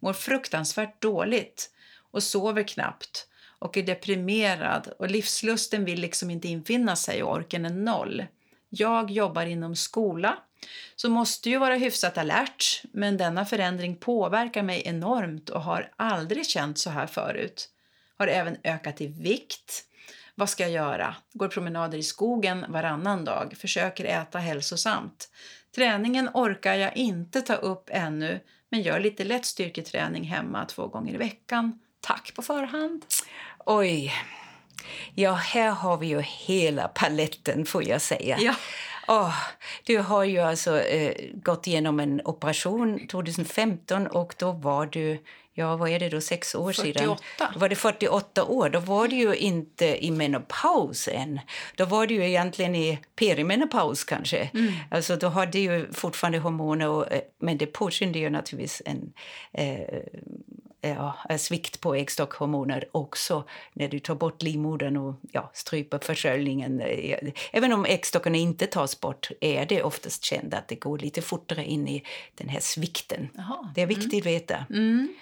Mår 0.00 0.12
fruktansvärt 0.12 1.02
dåligt 1.02 1.70
och 2.10 2.22
sover 2.22 2.62
knappt 2.62 3.26
och 3.58 3.76
är 3.76 3.82
deprimerad 3.82 4.92
och 4.98 5.10
livslusten 5.10 5.84
vill 5.84 6.00
liksom 6.00 6.30
inte 6.30 6.48
infinna 6.48 6.96
sig 6.96 7.22
och 7.22 7.32
orken 7.32 7.64
är 7.64 7.70
noll. 7.70 8.24
Jag 8.70 9.10
jobbar 9.10 9.46
inom 9.46 9.76
skola, 9.76 10.38
så 10.96 11.10
måste 11.10 11.50
ju 11.50 11.58
vara 11.58 11.74
hyfsat 11.74 12.18
alert, 12.18 12.82
men 12.92 13.16
denna 13.16 13.44
förändring 13.44 13.96
påverkar 13.96 14.62
mig 14.62 14.82
enormt 14.84 15.50
och 15.50 15.62
har 15.62 15.92
aldrig 15.96 16.46
känt 16.46 16.78
så 16.78 16.90
här 16.90 17.06
förut. 17.06 17.68
Har 18.18 18.26
även 18.26 18.56
ökat 18.64 19.00
i 19.00 19.06
vikt. 19.06 19.84
Vad 20.34 20.48
ska 20.48 20.62
jag 20.62 20.72
göra? 20.72 21.14
Går 21.32 21.48
promenader 21.48 21.98
i 21.98 22.02
skogen 22.02 22.66
varannan 22.68 23.24
dag, 23.24 23.54
försöker 23.56 24.04
äta 24.04 24.38
hälsosamt. 24.38 25.28
Träningen 25.74 26.28
orkar 26.34 26.74
jag 26.74 26.96
inte 26.96 27.42
ta 27.42 27.54
upp 27.54 27.90
ännu, 27.92 28.40
men 28.68 28.82
gör 28.82 29.00
lite 29.00 29.24
lätt 29.24 29.46
styrketräning 29.46 30.24
hemma 30.24 30.64
två 30.64 30.86
gånger 30.86 31.14
i 31.14 31.16
veckan. 31.16 31.80
Tack 32.00 32.34
på 32.34 32.42
förhand. 32.42 33.04
Oj. 33.58 34.12
Ja, 35.14 35.32
här 35.32 35.70
har 35.70 35.96
vi 35.96 36.06
ju 36.06 36.20
hela 36.20 36.88
paletten, 36.88 37.66
får 37.66 37.88
jag 37.88 38.00
säga. 38.00 38.38
Ja. 38.40 38.54
Åh, 39.08 39.34
du 39.84 39.98
har 39.98 40.24
ju 40.24 40.38
alltså 40.38 40.80
eh, 40.80 41.14
gått 41.32 41.66
igenom 41.66 42.00
en 42.00 42.20
operation 42.24 43.06
2015 43.06 44.06
och 44.06 44.34
då 44.38 44.52
var 44.52 44.86
du, 44.86 45.22
ja 45.54 45.76
vad 45.76 45.90
är 45.90 45.98
det 45.98 46.08
då, 46.08 46.20
sex 46.20 46.54
år 46.54 46.72
sedan? 46.72 46.84
48. 46.84 47.50
Då 47.54 47.60
var 47.60 47.68
det 47.68 47.76
48 47.76 48.44
år. 48.44 48.68
Då 48.68 48.80
var 48.80 49.08
du 49.08 49.16
ju 49.16 49.34
inte 49.34 50.04
i 50.06 50.10
menopaus 50.10 51.08
än. 51.12 51.40
Då 51.76 51.84
var 51.84 52.06
du 52.06 52.14
ju 52.14 52.28
egentligen 52.28 52.74
i 52.74 52.98
perimenopaus 53.16 54.04
kanske. 54.04 54.50
Alltså 54.90 55.16
då 55.16 55.28
hade 55.28 55.52
du 55.52 55.58
ju 55.58 55.92
fortfarande 55.92 56.38
hormoner, 56.38 56.88
och, 56.88 57.12
eh, 57.12 57.20
men 57.38 57.58
det 57.58 57.66
påskyndade 57.66 58.18
ju 58.18 58.30
naturligtvis 58.30 58.82
en 58.84 59.12
eh, 59.52 60.02
ja, 60.80 61.16
svikt 61.38 61.80
på 61.80 61.94
äggstockhormoner 61.94 62.88
också 62.92 63.44
när 63.72 63.88
du 63.88 63.98
tar 63.98 64.14
bort 64.14 64.42
livmodern 64.42 64.96
och 64.96 65.14
ja, 65.32 65.50
stryper 65.54 65.98
försköljningen. 65.98 66.82
Även 67.52 67.72
om 67.72 67.84
äggstockarna 67.84 68.36
inte 68.36 68.66
tas 68.66 69.00
bort 69.00 69.30
är 69.40 69.66
det 69.66 69.82
oftast 69.82 70.24
känt 70.24 70.54
att 70.54 70.68
det 70.68 70.74
går 70.74 70.98
lite 70.98 71.22
fortare 71.22 71.64
in 71.64 71.88
i 71.88 72.02
den 72.34 72.48
här 72.48 72.60
svikten. 72.60 73.28
Jaha. 73.34 73.72
Det 73.74 73.82
är 73.82 73.86
viktigt 73.86 74.22
att 74.22 74.26
veta. 74.26 74.66
Mm. 74.70 75.14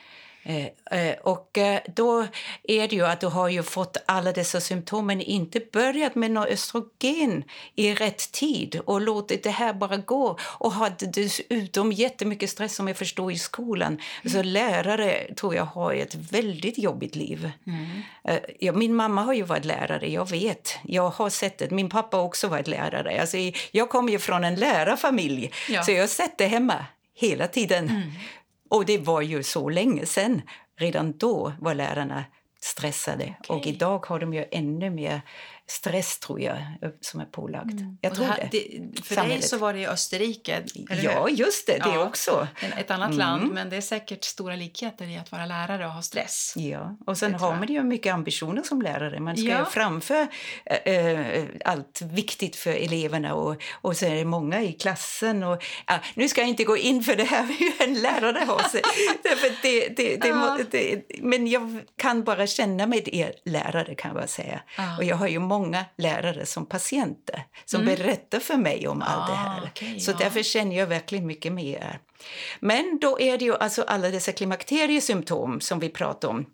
Eh, 0.42 0.98
eh, 1.00 1.14
och 1.22 1.58
eh, 1.58 1.80
då 1.96 2.26
är 2.62 2.88
det 2.88 2.96
ju 2.96 3.06
att 3.06 3.20
du 3.20 3.26
har 3.26 3.48
ju 3.48 3.62
fått 3.62 3.96
alla 4.06 4.32
dessa 4.32 4.60
symptom 4.60 5.06
men 5.06 5.20
inte 5.20 5.60
börjat 5.72 6.14
med 6.14 6.30
något 6.30 6.48
östrogen 6.48 7.44
i 7.74 7.94
rätt 7.94 8.32
tid 8.32 8.80
och 8.84 9.00
låtit 9.00 9.42
det 9.42 9.50
här 9.50 9.72
bara 9.72 9.96
gå. 9.96 10.38
Och 10.42 10.72
hade 10.72 11.06
dessutom 11.06 11.92
jättemycket 11.92 12.50
stress 12.50 12.74
som 12.74 12.88
jag 12.88 12.96
förstår 12.96 13.32
i 13.32 13.38
skolan. 13.38 13.98
Så 14.32 14.42
lärare 14.42 15.34
tror 15.34 15.54
jag 15.54 15.64
har 15.64 15.94
ett 15.94 16.14
väldigt 16.14 16.78
jobbigt 16.78 17.16
liv. 17.16 17.50
Eh, 18.24 18.38
ja, 18.60 18.72
min 18.72 18.94
mamma 18.94 19.22
har 19.22 19.32
ju 19.34 19.42
varit 19.42 19.64
lärare, 19.64 20.10
jag 20.12 20.30
vet. 20.30 20.78
Jag 20.82 21.10
har 21.10 21.30
sett 21.30 21.58
det. 21.58 21.70
Min 21.70 21.88
pappa 21.88 22.16
har 22.16 22.24
också 22.24 22.48
varit 22.48 22.68
lärare. 22.68 23.20
Alltså, 23.20 23.36
jag 23.70 23.88
kommer 23.90 24.12
ju 24.12 24.18
från 24.18 24.44
en 24.44 24.54
lärarfamilj 24.54 25.50
Ja. 25.68 25.82
så 25.82 25.92
jag 25.92 26.00
har 26.00 26.06
sett 26.08 26.38
det 26.38 26.46
hemma 26.46 26.84
hela 27.14 27.46
tiden. 27.48 28.12
Och 28.68 28.86
det 28.86 28.98
var 28.98 29.20
ju 29.20 29.42
så 29.42 29.68
länge 29.68 30.06
sen. 30.06 30.42
Redan 30.76 31.12
då 31.18 31.52
var 31.60 31.74
lärarna 31.74 32.24
stressade. 32.60 33.34
Och 33.48 33.56
Okej. 33.56 33.72
idag 33.72 34.06
har 34.06 34.20
de 34.20 34.34
ju 34.34 34.44
ännu 34.50 34.90
mer 34.90 35.20
stress, 35.70 36.18
tror 36.18 36.40
jag, 36.40 36.58
som 37.00 37.20
är 37.20 37.24
pålagt. 37.24 37.74
Jag 38.00 38.10
Och 38.10 38.16
tror 38.16 38.26
det. 38.26 38.32
här, 38.32 38.48
det, 38.52 39.00
för 39.04 39.14
dig 39.28 39.42
så 39.42 39.58
var 39.58 39.72
det 39.72 39.78
i 39.80 39.86
Österrike, 39.86 40.62
Ja, 41.02 41.26
hur? 41.26 41.34
just 41.36 41.66
det. 41.66 41.72
Det 41.72 41.78
Ja. 41.94 42.04
också. 42.04 42.48
Ett 42.78 42.90
annat 42.90 43.06
Mm. 43.08 43.18
land, 43.18 43.52
men 43.54 43.70
det 43.70 43.76
är 43.76 43.80
säkert 43.80 44.24
stora 44.24 44.56
likheter 44.56 45.06
i 45.08 45.16
att 45.18 45.32
vara 45.32 45.46
lärare 45.46 45.86
och 45.86 45.92
ha 45.92 46.02
stress. 46.02 46.52
Ja, 46.56 46.96
och 47.06 47.18
sen 47.18 47.34
har 47.34 47.48
jag. 47.50 47.58
man 47.58 47.68
ju 47.68 47.82
mycket 47.82 48.14
ambitioner 48.14 48.62
som 48.62 48.82
lärare. 48.82 49.20
Man 49.20 49.36
ska 49.36 49.46
Ja. 49.48 49.58
ju 49.58 49.64
framför 49.64 50.26
eh, 50.84 50.94
eh, 50.94 51.44
allt 51.64 52.02
viktigt 52.02 52.56
för 52.56 52.70
eleverna 52.70 53.34
och, 53.34 53.62
och 53.80 53.96
så 53.96 54.06
är 54.06 54.14
det 54.14 54.24
många 54.24 54.62
i 54.62 54.72
klassen. 54.72 55.42
Och, 55.42 55.64
ja, 55.86 55.98
nu 56.14 56.28
ska 56.28 56.40
jag 56.40 56.48
inte 56.50 56.64
gå 56.64 56.76
in 56.76 57.02
för 57.02 57.16
det 57.16 57.24
här 57.24 57.42
hur 57.58 57.88
en 57.88 57.94
lärare 57.94 58.44
har 58.44 58.68
sig. 58.68 58.82
Det, 59.62 59.88
det, 59.96 60.16
det, 60.16 60.28
Ja. 60.28 60.58
men 61.20 61.46
jag 61.46 61.80
kan 61.96 62.24
bara 62.24 62.46
känna 62.46 62.86
med 62.86 63.08
er 63.08 63.32
lärare 63.44 63.94
kan 63.94 64.16
jag 64.16 64.28
säga. 64.28 64.60
Och 64.98 65.04
jag 65.04 65.16
har 65.16 65.28
ju 65.28 65.38
många 65.38 65.57
lärare 65.96 66.46
som 66.46 66.66
patienter 66.66 67.44
som 67.64 67.84
berättar 67.84 68.40
för 68.40 68.56
mig 68.56 68.88
om 68.88 69.02
allt 69.02 69.26
det 69.26 69.32
Ah, 69.32 69.36
här. 69.36 69.62
okej, 69.70 70.00
så 70.00 70.10
ja. 70.10 70.16
därför 70.18 70.42
känner 70.42 70.76
jag 70.78 70.86
verkligen 70.86 71.26
mycket 71.26 71.52
mer. 71.52 71.98
Men 72.60 72.98
då 73.00 73.20
är 73.20 73.38
det 73.38 73.44
ju 73.44 73.54
alltså 73.56 73.82
alla 73.82 74.08
dessa 74.08 74.32
klimakteriesymptom 74.32 75.60
som 75.60 75.78
vi 75.78 75.88
pratar 75.88 76.28
om 76.28 76.46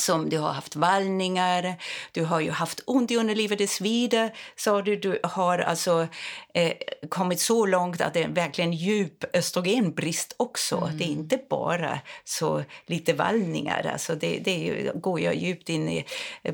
som 0.00 0.30
du 0.30 0.38
har 0.38 0.52
haft 0.52 0.76
vallningar, 0.76 1.74
du 2.12 2.24
har 2.24 2.40
ju 2.40 2.50
haft 2.50 2.80
ont 2.86 3.10
i 3.10 3.16
underlivet, 3.16 3.58
det 3.58 3.66
svider, 3.66 4.32
sa 4.56 4.82
du. 4.82 4.96
Du 4.96 5.20
har 5.22 5.58
alltså 5.58 6.06
eh, 6.54 6.72
kommit 7.08 7.40
så 7.40 7.66
långt 7.66 8.00
att 8.00 8.14
det 8.14 8.22
är 8.22 8.28
verkligen 8.28 8.72
djup 8.72 9.24
östrogenbrist 9.36 10.34
också. 10.36 10.76
Mm. 10.76 10.98
Det 10.98 11.04
är 11.04 11.08
inte 11.08 11.38
bara 11.50 12.00
så 12.24 12.64
lite 12.86 13.12
vallningar, 13.12 13.90
alltså 13.92 14.14
det, 14.14 14.38
det 14.38 14.90
går 14.94 15.20
ju 15.20 15.32
djupt 15.32 15.68
in 15.68 15.88
i, 15.88 16.06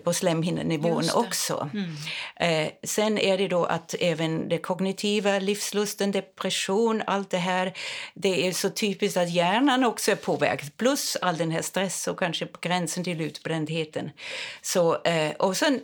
på 0.05 0.13
slemhinnenivån 0.13 1.05
också. 1.15 1.71
Mm. 1.73 1.97
Eh, 2.37 2.73
sen 2.83 3.19
är 3.19 3.39
det 3.39 3.49
då 3.49 3.65
att 3.65 3.95
även 4.01 4.49
det 4.49 4.59
kognitiva, 4.59 5.39
livslusten, 5.39 6.13
depression, 6.13 7.03
allt 7.07 7.31
det 7.31 7.39
här, 7.39 7.73
det 8.15 8.47
är 8.49 8.53
så 8.53 8.71
typiskt 8.71 9.17
att 9.17 9.31
hjärnan 9.31 9.85
också 9.85 10.11
är 10.11 10.17
påverkad, 10.17 10.77
plus 10.77 11.17
all 11.17 11.37
den 11.37 11.51
här 11.51 11.63
stress 11.63 12.09
och 12.09 12.19
kanske 12.19 12.47
på 12.47 12.59
gränsen 12.61 13.05
till 13.05 13.19
utbrändheten. 13.37 14.11
Så, 14.63 15.03
eh, 15.03 15.33
och 15.39 15.57
sen 15.57 15.81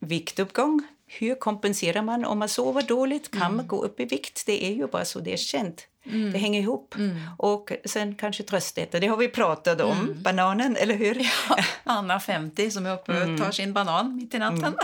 viktuppgång. 0.00 0.82
Hur 1.06 1.34
kompenserar 1.34 2.02
man 2.02 2.24
om 2.24 2.38
man 2.38 2.48
sover 2.48 2.82
dåligt? 2.82 3.30
Kan 3.30 3.42
mm. 3.42 3.56
man 3.56 3.66
gå 3.66 3.84
upp 3.84 4.00
i 4.00 4.04
vikt? 4.04 4.46
Det 4.46 4.64
är 4.64 4.74
ju 4.74 4.86
bara 4.86 5.04
så, 5.04 5.20
det 5.20 5.32
är 5.32 5.36
känt. 5.36 5.86
Mm. 6.04 6.32
Det 6.32 6.38
hänger 6.38 6.60
ihop. 6.60 6.94
Mm. 6.94 7.16
Och 7.38 7.72
sen 7.84 8.14
kanske 8.14 8.42
tröstäta, 8.42 9.00
det 9.00 9.06
har 9.06 9.16
vi 9.16 9.28
pratat 9.28 9.80
om. 9.80 9.98
Mm. 9.98 10.22
Bananen, 10.22 10.76
eller 10.76 10.94
hur? 10.94 11.26
Ja, 11.48 11.56
Anna, 11.84 12.20
50, 12.20 12.70
som 12.70 12.86
är 12.86 12.94
uppe 12.94 13.12
och 13.12 13.22
mm. 13.22 13.38
tar 13.38 13.50
sin 13.50 13.72
banan 13.72 14.16
mitt 14.16 14.34
i 14.34 14.38
natten. 14.38 14.64
Mm. 14.64 14.76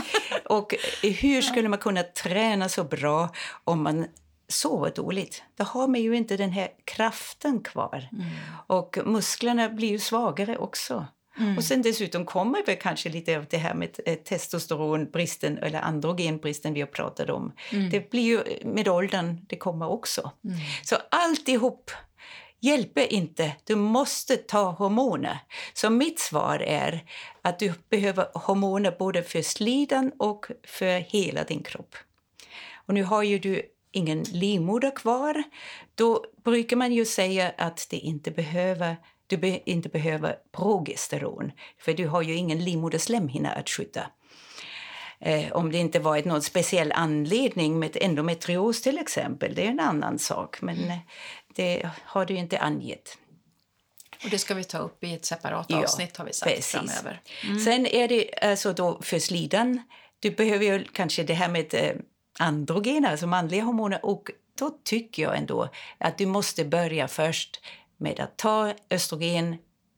Och 0.45 0.75
hur 1.03 1.43
skulle 1.43 1.69
man 1.69 1.79
kunna 1.79 2.03
träna 2.03 2.69
så 2.69 2.85
bra 2.85 3.29
om 3.65 3.83
man 3.83 4.07
sover 4.49 4.93
dåligt, 4.97 5.43
då 5.57 5.65
har 5.65 5.89
man 5.89 6.01
ju 6.01 6.17
inte 6.17 6.37
den 6.37 6.53
här 6.53 6.69
kraften 6.85 7.61
kvar. 7.61 8.09
Mm. 8.13 8.27
Och 8.67 8.99
musklerna 9.05 9.69
blir 9.69 9.89
ju 9.89 9.99
svagare 9.99 10.57
också. 10.57 11.07
Mm. 11.39 11.57
Och 11.57 11.65
sen 11.65 11.83
dessutom 11.83 12.25
kommer 12.25 12.67
väl 12.67 12.77
kanske 12.77 13.09
lite 13.09 13.39
av 13.39 13.47
det 13.51 13.57
här 13.57 13.75
med 13.75 14.01
eh, 14.07 14.15
testosteronbristen 14.15 15.59
eller 15.59 15.81
androgenbristen 15.81 16.75
vi 16.75 16.81
har 16.81 16.89
pratat 16.89 17.31
om. 17.31 17.53
Mm. 17.73 17.91
Det 17.91 18.11
blir 18.11 18.23
ju 18.23 18.43
med 18.65 18.89
åldern, 18.89 19.41
det 19.49 19.57
kommer 19.57 19.89
också. 19.89 20.31
Mm. 20.45 20.57
Så 20.85 20.97
alltihop 21.11 21.91
hjälper 22.61 23.13
inte. 23.13 23.53
Du 23.65 23.75
måste 23.75 24.37
ta 24.37 24.71
hormoner. 24.71 25.39
Så 25.75 25.91
mitt 25.91 26.19
svar 26.19 26.59
är 26.59 27.05
att 27.43 27.59
du 27.59 27.73
behöver 27.89 28.27
hormoner 28.35 28.97
både 28.99 29.23
för 29.23 29.43
slidan 29.43 30.13
och 30.19 30.47
för 30.67 31.01
hela 31.01 31.45
din 31.45 31.63
kropp. 31.63 31.95
Och 32.87 32.95
nu 32.95 33.03
har 33.03 33.23
ju 33.23 33.39
du 33.39 33.63
ingen 33.93 34.23
livmoder 34.23 34.97
kvar. 34.97 35.43
Då 35.95 36.25
brukar 36.45 36.77
man 36.77 36.93
ju 36.93 37.05
säga 37.05 37.53
att 37.59 37.87
det 37.91 37.97
inte 37.97 38.31
behöver 38.31 38.97
du 39.27 39.37
be 39.37 39.71
inte 39.71 39.89
behöver 39.89 40.37
progesteron, 40.53 41.53
för 41.79 41.95
du 41.95 42.07
har 42.07 42.23
ju 42.23 42.35
ingen 42.35 42.65
livmoderslemhinna 42.65 43.53
att 43.53 43.69
skydda. 43.69 44.11
Eh, 45.21 45.53
om 45.53 45.73
det 45.73 45.79
inte 45.79 45.99
varit 45.99 46.25
någon 46.25 46.43
speciell 46.43 46.93
anledning 46.93 47.79
med 47.79 47.97
endometrios 48.01 48.83
till 48.83 48.99
exempel, 48.99 49.55
det 49.55 49.67
är 49.67 49.71
en 49.71 49.81
annan 49.81 50.19
sak, 50.19 50.63
men 50.63 50.79
mm. 50.79 50.99
det 51.55 51.91
har 52.05 52.25
du 52.25 52.35
inte 52.35 52.59
angett. 52.59 53.19
Och 54.25 54.31
det 54.31 54.39
ska 54.39 54.55
vi 54.55 54.65
ta 54.65 54.79
upp 54.79 55.05
i 55.05 55.15
ett 55.15 55.25
separat 55.25 55.73
avsnitt 55.73 56.11
ja, 56.13 56.19
har 56.19 56.27
vi 56.27 56.33
sagt 56.33 56.55
precis. 56.55 56.73
framöver. 56.73 57.21
Mm. 57.45 57.59
Sen 57.59 57.87
är 57.87 58.09
det 58.09 58.31
alltså 58.43 58.73
då 58.73 59.03
för 59.03 59.19
slidan, 59.19 59.83
du 60.21 60.31
behöver 60.31 60.65
ju 60.65 60.85
kanske 60.85 61.23
det 61.23 61.35
här 61.35 61.49
med 61.49 61.75
eh, 61.75 61.93
androgener, 62.39 63.11
alltså 63.11 63.27
manliga 63.27 63.63
hormoner, 63.63 64.07
och 64.07 64.31
då 64.59 64.79
tycker 64.85 65.23
jag 65.23 65.37
ändå 65.37 65.69
att 65.99 66.19
du 66.19 66.27
måste 66.27 66.65
börja 66.65 67.09
först 67.09 67.61
med 67.99 68.21
att 68.21 68.37
ta 68.37 68.73
östrogen 68.91 69.57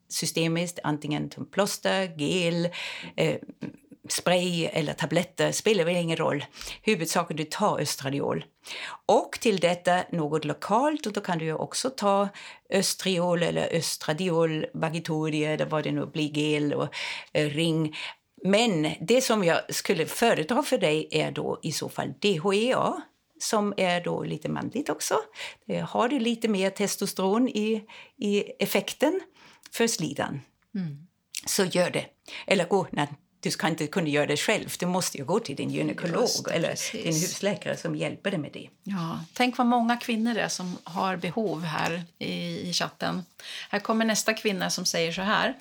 systemiskt, 0.09 0.79
antingen 0.83 1.31
som 1.31 1.47
plåster, 1.47 2.15
gel, 2.19 2.69
eh, 3.17 3.37
spray 4.09 4.65
eller 4.65 4.93
tabletter, 4.93 5.53
spelar 5.53 5.85
väl 5.85 5.97
ingen 5.97 6.17
roll. 6.17 6.45
Huvudsaken 6.83 7.37
du 7.37 7.45
tar 7.45 7.81
östradiol. 7.81 8.45
Och 9.07 9.39
till 9.41 9.59
detta 9.59 10.05
något 10.13 10.45
lokalt, 10.45 11.07
och 11.07 11.13
då 11.13 11.21
kan 11.21 11.39
du 11.39 11.53
också 11.53 11.91
ta 11.91 12.29
östriol 12.71 13.43
eller 13.43 13.77
östradiol, 13.77 14.67
Bagitoria 14.75 15.51
eller 15.51 15.67
vad 15.67 15.85
det 15.85 15.93
nu 15.93 16.07
blir, 16.07 16.39
gel 16.39 16.75
och 16.75 16.89
eh, 17.33 17.49
ring. 17.49 17.97
Men 18.45 18.95
det 19.01 19.21
som 19.21 19.45
jag 19.45 19.75
skulle 19.75 20.07
föredra 20.07 20.63
för 20.63 20.79
dig 20.79 21.09
är 21.11 21.31
då 21.31 21.59
i 21.63 21.73
så 21.73 21.89
fall 21.89 22.13
DHEA, 22.21 23.03
som 23.41 23.75
är 23.77 24.01
då 24.01 24.23
lite 24.23 24.49
manligt 24.49 24.89
också. 24.89 25.15
Det 25.67 25.79
har 25.79 26.09
du 26.09 26.19
lite 26.19 26.49
mer 26.49 26.71
testosteron 26.71 27.49
i, 27.49 27.85
i 28.17 28.45
effekten 28.59 29.21
för 29.73 29.87
slidan. 29.87 30.41
Mm. 30.75 31.07
Så 31.47 31.65
gör 31.65 31.91
det. 31.91 32.05
Eller 32.47 32.69
gå, 32.69 32.87
nej, 32.91 33.09
du 33.41 33.51
ska 33.51 33.69
inte 33.69 33.87
kunna 33.87 34.09
göra 34.09 34.27
det 34.27 34.37
själv. 34.37 34.75
Du 34.79 34.87
måste 34.87 35.19
ju 35.19 35.25
gå 35.25 35.41
till 35.41 35.57
din 35.57 35.71
gynekolog 35.71 36.29
det, 36.45 36.51
eller 36.51 36.69
precis. 36.69 37.05
din 37.05 37.15
husläkare 37.15 37.77
som 37.77 37.97
hjälper 37.97 38.31
dig 38.31 38.41
med 38.41 38.53
det. 38.53 38.69
Ja, 38.83 39.21
tänk 39.33 39.59
vad 39.59 39.67
många 39.67 39.97
kvinnor 39.97 40.35
det 40.35 40.41
är 40.41 40.49
som 40.49 40.79
har 40.85 41.17
behov 41.17 41.63
här 41.63 42.03
i, 42.19 42.69
i 42.69 42.73
chatten. 42.73 43.25
Här 43.71 43.81
kommer 43.81 44.05
nästa 44.05 44.35
kvinna 44.35 44.71
som 44.71 44.85
säger 44.85 45.13
så 45.13 45.23
här. 45.23 45.55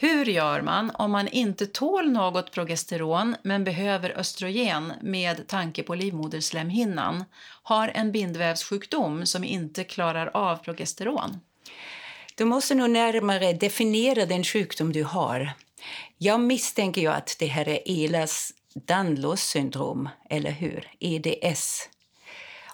Hur 0.00 0.26
gör 0.26 0.62
man 0.62 0.90
om 0.90 1.10
man 1.10 1.28
inte 1.28 1.66
tål 1.66 2.10
något 2.10 2.50
progesteron 2.52 3.36
men 3.42 3.64
behöver 3.64 4.18
östrogen 4.18 4.92
med 5.02 5.46
tanke 5.46 5.82
på 5.82 5.94
livmoderslemhinnan, 5.94 7.24
har 7.62 7.88
en 7.94 8.12
bindvävssjukdom 8.12 9.26
som 9.26 9.44
inte 9.44 9.84
klarar 9.84 10.30
av 10.34 10.56
progesteron? 10.56 11.40
Du 12.34 12.44
måste 12.44 12.74
nog 12.74 12.90
närmare 12.90 13.52
definiera 13.52 14.26
den 14.26 14.44
sjukdom 14.44 14.92
du 14.92 15.04
har. 15.04 15.52
Jag 16.18 16.40
misstänker 16.40 17.00
ju 17.00 17.08
att 17.08 17.36
det 17.38 17.46
här 17.46 17.68
är 17.68 18.04
Elas 18.04 18.52
Danlos 18.74 19.42
syndrom, 19.42 20.08
eller 20.30 20.50
hur? 20.50 20.90
EDS. 21.00 21.88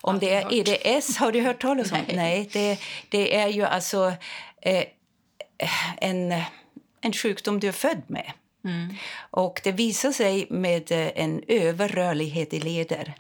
Om 0.01 0.19
det 0.19 0.35
är 0.35 0.55
EDS, 0.55 1.17
har 1.17 1.33
du 1.33 1.41
hört 1.41 1.63
talas 1.63 1.93
om? 1.93 1.99
Nej, 2.07 2.17
Nej 2.17 2.49
det, 2.53 2.79
det 3.09 3.37
är 3.37 3.49
ju 3.49 3.65
alltså 3.65 4.13
eh, 4.63 4.85
en 5.97 6.35
en 7.05 7.13
sjukdom 7.13 7.61
du 7.61 7.69
är 7.69 7.73
född 7.73 8.03
med. 8.07 8.33
Mm. 8.65 8.95
Och 9.31 9.61
Det 9.65 9.73
visar 9.73 10.13
sig 10.13 10.47
med 10.51 10.93
eh, 10.93 11.11
en 11.15 11.43
överrörlighet 11.49 12.55
i 12.55 12.61
leder. 12.61 13.15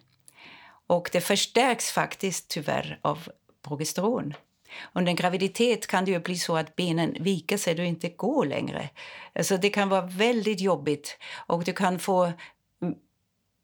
Och 0.87 1.11
Det 1.12 1.20
förstärks 1.20 1.90
faktiskt 1.90 2.49
tyvärr 2.49 2.99
av 3.03 3.29
progesteron. 3.62 4.35
Under 4.92 5.11
en 5.11 5.16
graviditet 5.16 5.87
kan 5.87 6.05
det 6.05 6.25
bli 6.25 6.38
så 6.38 6.57
att 6.57 6.77
benen 6.77 7.16
viker 7.20 7.57
sig 7.57 7.81
och 7.81 7.87
inte 7.87 8.09
går 8.09 8.47
längre. 8.47 8.88
Alltså 9.35 9.57
det 9.57 9.70
kan 9.70 9.88
vara 9.88 10.07
väldigt 10.07 10.61
jobbigt 10.61 11.18
och 11.47 11.64
du 11.64 11.73
kan 11.73 11.99
få 11.99 12.33
mm, 12.83 12.94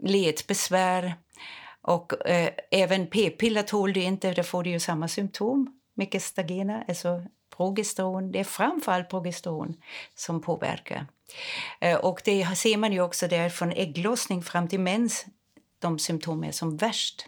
ledbesvär. 0.02 1.14
Och 1.82 2.26
eh, 2.28 2.50
även 2.70 3.06
p-piller 3.06 3.62
tål 3.62 3.92
du 3.92 4.02
inte, 4.02 4.32
då 4.32 4.42
får 4.42 4.62
du 4.62 4.70
ju 4.70 4.80
samma 4.80 5.08
symptom. 5.08 5.80
Mycket 5.94 6.22
stagena, 6.22 6.84
alltså 6.88 7.22
progesteron. 7.60 8.32
Det 8.32 8.40
är 8.40 8.44
framförallt 8.44 9.08
progesteron 9.08 9.76
som 10.14 10.40
påverkar. 10.40 11.06
Eh, 11.80 11.98
och 11.98 12.22
det 12.24 12.56
ser 12.56 12.76
man 12.76 12.92
ju 12.92 13.00
också 13.00 13.28
där 13.28 13.48
från 13.48 13.72
ägglossning 13.72 14.42
fram 14.42 14.68
till 14.68 14.80
mens, 14.80 15.26
de 15.78 15.98
symptom 15.98 16.44
är 16.44 16.52
som 16.52 16.76
värst. 16.76 17.26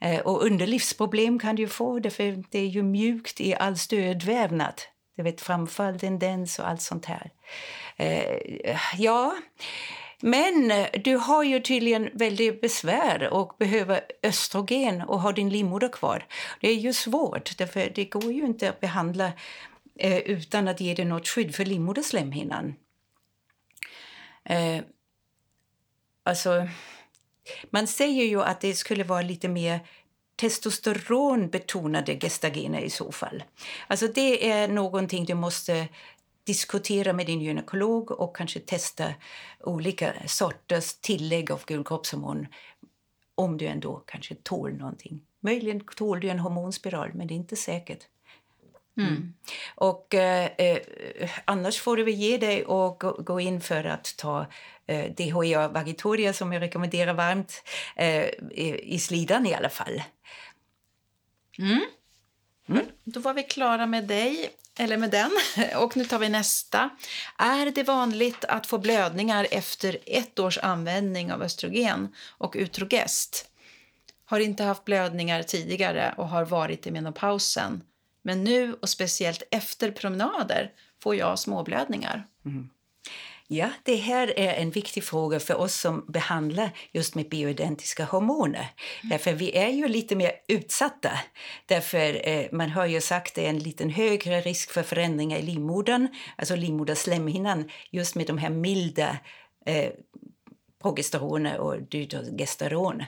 Eh, 0.00 0.20
och 0.20 0.44
underlivsproblem 0.44 1.38
kan 1.38 1.56
du 1.56 1.68
få, 1.68 2.10
för 2.10 2.44
det 2.50 2.58
är 2.58 2.66
ju 2.66 2.82
mjukt 2.82 3.40
i 3.40 3.54
all 3.54 3.78
stödvävnad. 3.78 4.82
Du 5.16 5.22
vet, 5.22 5.40
framfall, 5.40 6.00
tendens 6.00 6.58
och 6.58 6.68
allt 6.68 6.82
sånt 6.82 7.06
här. 7.06 7.30
Eh, 7.96 8.78
ja, 8.98 9.34
men 10.20 10.70
eh, 10.70 10.86
du 11.04 11.16
har 11.16 11.42
ju 11.42 11.60
tydligen 11.60 12.10
väldigt 12.12 12.60
besvär 12.60 13.28
och 13.32 13.56
behöver 13.58 14.00
östrogen 14.22 15.02
och 15.02 15.20
har 15.20 15.32
din 15.32 15.48
livmoder 15.50 15.88
kvar. 15.88 16.26
Det 16.60 16.68
är 16.68 16.74
ju 16.74 16.92
svårt, 16.92 17.58
därför 17.58 17.92
det 17.94 18.04
går 18.04 18.32
ju 18.32 18.46
inte 18.46 18.68
att 18.68 18.80
behandla 18.80 19.32
eh, 19.98 20.18
utan 20.18 20.68
att 20.68 20.80
ge 20.80 20.94
dig 20.94 21.04
något 21.04 21.28
skydd 21.28 21.54
för 21.54 21.64
livmoderslemhinnan. 21.64 22.74
Eh, 24.44 24.82
alltså, 26.22 26.68
man 27.70 27.86
säger 27.86 28.24
ju 28.24 28.42
att 28.42 28.60
det 28.60 28.74
skulle 28.74 29.04
vara 29.04 29.22
lite 29.22 29.48
mer 29.48 29.80
testosteronbetonade 30.36 32.18
gestagener 32.20 32.80
i 32.80 32.90
så 32.90 33.12
fall. 33.12 33.42
Alltså 33.86 34.06
det 34.06 34.50
är 34.50 34.68
någonting 34.68 35.24
du 35.24 35.34
måste 35.34 35.88
diskutera 36.50 37.12
med 37.12 37.26
din 37.26 37.40
gynekolog 37.40 38.10
och 38.10 38.36
kanske 38.36 38.60
testa 38.60 39.14
olika 39.60 40.14
sorters 40.26 40.94
tillägg 41.00 41.50
av 41.50 41.62
gulkroppshormon 41.66 42.46
om 43.34 43.56
du 43.56 43.66
ändå 43.66 44.02
kanske 44.06 44.34
tål 44.34 44.72
någonting. 44.72 45.22
Möjligen 45.40 45.80
tål 45.80 46.20
du 46.20 46.28
en 46.28 46.38
hormonspiral, 46.38 47.10
men 47.14 47.26
det 47.26 47.34
är 47.34 47.36
inte 47.36 47.56
säkert. 47.56 47.98
Mm. 48.96 49.10
Mm. 49.10 49.34
Och 49.74 50.14
eh, 50.14 50.50
eh 50.58 51.30
annars 51.44 51.80
får 51.80 51.96
du 51.96 52.04
väl 52.04 52.14
ge 52.14 52.38
dig 52.38 52.64
och 52.64 53.00
gå, 53.00 53.12
gå 53.12 53.40
in 53.40 53.60
för 53.60 53.84
att 53.84 54.14
ta 54.18 54.46
eh, 54.86 55.12
DHEA 55.14 55.68
vagitoria 55.68 56.32
som 56.32 56.52
jag 56.52 56.62
rekommenderar 56.62 57.14
varmt 57.14 57.62
eh, 57.96 58.24
i, 58.50 58.94
i 58.94 58.98
slidan 58.98 59.46
i 59.46 59.54
alla 59.54 59.68
fall. 59.68 60.02
Mm. 61.58 61.80
Mm. 62.68 62.86
Då 63.04 63.20
var 63.20 63.34
vi 63.34 63.42
klara 63.42 63.86
med 63.86 64.06
dig 64.08 64.50
eller 64.80 64.96
med 64.96 65.10
den. 65.10 65.30
Och 65.76 65.96
nu 65.96 66.04
tar 66.04 66.18
vi 66.18 66.28
nästa. 66.28 66.90
Är 67.38 67.70
det 67.70 67.82
vanligt 67.82 68.44
att 68.44 68.66
få 68.66 68.78
blödningar 68.78 69.46
efter 69.50 69.98
ett 70.06 70.38
års 70.38 70.58
användning 70.58 71.32
av 71.32 71.42
östrogen 71.42 72.14
och 72.28 72.54
Utrogest? 72.58 73.50
Har 74.24 74.40
inte 74.40 74.64
haft 74.64 74.84
blödningar 74.84 75.42
tidigare 75.42 76.14
och 76.16 76.28
har 76.28 76.44
varit 76.44 76.86
i 76.86 76.90
menopausen. 76.90 77.82
Men 78.22 78.44
nu 78.44 78.74
och 78.74 78.88
speciellt 78.88 79.42
efter 79.50 79.90
promenader 79.90 80.72
får 81.02 81.16
jag 81.16 81.38
småblödningar. 81.38 82.26
Mm. 82.44 82.70
Ja, 83.52 83.70
det 83.82 83.96
här 83.96 84.38
är 84.38 84.54
en 84.54 84.70
viktig 84.70 85.04
fråga 85.04 85.40
för 85.40 85.54
oss 85.54 85.74
som 85.74 86.04
behandlar 86.08 86.70
just 86.92 87.14
med 87.14 87.28
bioidentiska 87.28 88.04
hormoner. 88.04 88.66
Därför 89.02 89.32
vi 89.32 89.56
är 89.56 89.68
ju 89.68 89.88
lite 89.88 90.16
mer 90.16 90.32
utsatta. 90.48 91.10
Därför 91.66 92.28
eh, 92.28 92.46
man 92.52 92.70
har 92.70 92.86
ju 92.86 93.00
sagt 93.00 93.30
att 93.30 93.34
det 93.34 93.46
är 93.46 93.50
en 93.50 93.58
lite 93.58 93.88
högre 93.88 94.40
risk 94.40 94.70
för 94.70 94.82
förändringar 94.82 95.38
i 95.38 95.42
livmodern, 95.42 96.08
alltså 96.36 96.56
livmoderslemhinnan, 96.56 97.70
just 97.90 98.14
med 98.14 98.26
de 98.26 98.38
här 98.38 98.50
milda 98.50 99.18
eh, 99.66 99.90
progesteroner 100.82 101.58
och 101.58 101.82
dydrogesteron. 101.82 103.02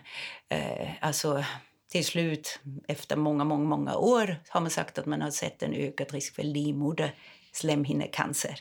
Eh, 0.49 0.89
alltså 1.01 1.45
till 1.91 2.05
slut, 2.05 2.61
efter 2.89 3.17
många, 3.17 3.45
många, 3.45 3.65
många 3.65 3.97
år, 3.97 4.37
har 4.49 4.61
man 4.61 4.71
sagt 4.71 4.99
att 4.99 5.07
man 5.07 5.23
har 5.23 5.31
sett 5.31 5.63
en 5.63 5.75
ökad 5.75 6.13
risk 6.13 6.35
för 6.35 6.43
livmoderslemhinnecancer. 6.43 8.61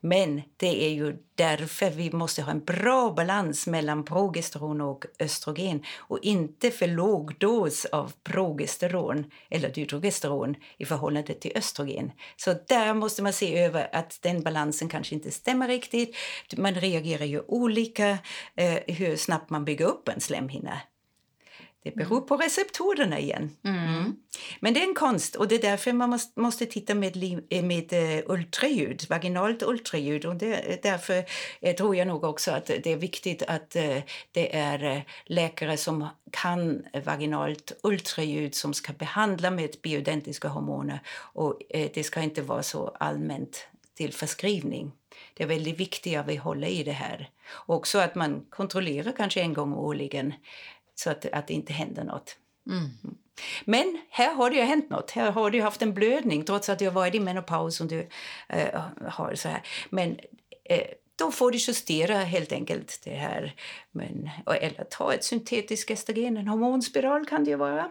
Men 0.00 0.42
det 0.56 0.84
är 0.84 0.90
ju 0.90 1.16
därför 1.34 1.90
vi 1.90 2.12
måste 2.12 2.42
ha 2.42 2.50
en 2.50 2.64
bra 2.64 3.12
balans 3.16 3.66
mellan 3.66 4.04
progesteron 4.04 4.80
och 4.80 5.04
östrogen 5.20 5.82
och 5.96 6.18
inte 6.22 6.70
för 6.70 6.86
låg 6.86 7.38
dos 7.38 7.84
av 7.84 8.12
progesteron 8.24 9.24
eller 9.50 9.68
dydrogesteron 9.68 10.54
i 10.78 10.84
förhållande 10.84 11.34
till 11.34 11.52
östrogen. 11.54 12.12
Så 12.36 12.54
där 12.68 12.94
måste 12.94 13.22
man 13.22 13.32
se 13.32 13.58
över 13.58 13.88
att 13.92 14.18
den 14.22 14.42
balansen 14.42 14.88
kanske 14.88 15.14
inte 15.14 15.30
stämmer 15.30 15.68
riktigt. 15.68 16.16
Man 16.56 16.74
reagerar 16.74 17.24
ju 17.24 17.40
olika 17.40 18.18
eh, 18.54 18.94
hur 18.94 19.16
snabbt 19.16 19.50
man 19.50 19.64
bygger 19.64 19.86
upp 19.86 20.08
en 20.08 20.20
slemhinna. 20.20 20.80
Det 21.86 21.96
beror 21.96 22.20
på 22.20 22.36
receptorerna 22.36 23.18
igen. 23.18 23.56
Mm. 23.64 24.16
Men 24.60 24.74
det 24.74 24.80
är 24.80 24.88
en 24.88 24.94
konst 24.94 25.36
och 25.36 25.48
det 25.48 25.54
är 25.54 25.62
därför 25.62 25.92
man 25.92 26.18
måste, 26.34 26.66
titta 26.66 26.94
med, 26.94 27.16
med 27.64 27.92
uh, 27.92 28.30
ultraljud, 28.30 29.06
vaginalt 29.08 29.62
ultraljud. 29.62 30.24
Och 30.24 30.36
det, 30.36 30.82
därför 30.82 31.24
uh, 31.66 31.72
tror 31.72 31.96
jag 31.96 32.06
nog 32.06 32.24
också 32.24 32.50
att 32.50 32.66
det 32.66 32.86
är 32.86 32.96
viktigt 32.96 33.42
att 33.42 33.70
det 34.32 34.56
är 34.56 35.04
läkare 35.26 35.76
som 35.76 36.08
kan 36.30 36.82
vaginalt 37.04 37.72
ultraljud 37.82 38.54
som 38.54 38.74
ska 38.74 38.92
behandla 38.92 39.50
med 39.50 39.76
bioidentiska 39.82 40.48
hormoner. 40.48 41.00
Och 41.18 41.60
det 41.68 42.04
ska 42.04 42.20
inte 42.20 42.42
vara 42.42 42.62
så 42.62 42.96
allmänt 43.00 43.66
till 43.96 44.12
förskrivning. 44.12 44.92
Det 45.34 45.42
är 45.42 45.48
väldigt 45.48 45.80
viktigt 45.80 46.18
att 46.18 46.26
vi 46.26 46.36
håller 46.36 46.68
i 46.68 46.82
det 46.82 46.92
här. 46.92 47.30
Också 47.66 47.98
att 47.98 48.14
man 48.14 48.46
kontrollerar 48.50 49.12
kanske 49.16 49.40
en 49.40 49.52
gång 49.52 49.74
årligen 49.74 50.34
så 50.96 51.10
att, 51.10 51.26
att 51.32 51.46
det 51.46 51.54
inte 51.54 51.72
händer 51.72 52.04
nåt. 52.04 52.36
Mm. 52.70 52.90
Men 53.64 53.98
här 54.10 54.34
har 54.34 54.50
det 54.50 54.56
ju 54.56 54.62
hänt 54.62 54.90
nåt. 54.90 55.10
Här 55.10 55.30
har 55.30 55.50
du 55.50 55.62
haft 55.62 55.82
en 55.82 55.94
blödning 55.94 56.44
trots 56.44 56.68
att 56.68 56.78
du 56.78 56.84
har 56.84 56.92
varit 56.92 57.14
i 57.14 57.20
menopaus. 57.20 57.80
Och 57.80 57.86
du, 57.86 58.08
äh, 58.48 58.82
har 59.08 59.34
så 59.34 59.48
här. 59.48 59.62
Men 59.90 60.18
äh, 60.64 60.80
då 61.16 61.30
får 61.30 61.50
du 61.50 61.58
justera 61.58 62.14
helt 62.14 62.52
enkelt 62.52 63.00
det 63.04 63.14
här. 63.14 63.54
Men, 63.90 64.30
eller 64.46 64.84
ta 64.84 65.14
ett 65.14 65.24
syntetiskt 65.24 65.90
östrogen, 65.90 66.36
en 66.36 66.48
hormonspiral 66.48 67.26
kan 67.26 67.44
det 67.44 67.50
ju 67.50 67.56
vara. 67.56 67.90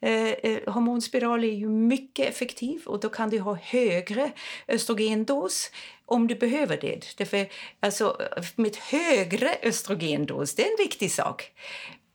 Eh, 0.00 0.72
hormonspiral 0.72 1.44
är 1.44 1.52
ju 1.52 1.68
mycket 1.68 2.28
effektiv 2.28 2.82
och 2.86 3.00
då 3.00 3.08
kan 3.08 3.30
du 3.30 3.38
ha 3.38 3.54
högre 3.54 4.32
östrogendos 4.68 5.70
om 6.06 6.26
du 6.26 6.34
behöver 6.34 6.76
det. 6.80 7.16
Därför, 7.16 7.48
alltså, 7.80 8.16
med 8.56 8.76
högre 8.76 9.56
östrogendos, 9.62 10.54
det 10.54 10.62
är 10.62 10.70
en 10.70 10.76
viktig 10.78 11.12
sak 11.12 11.52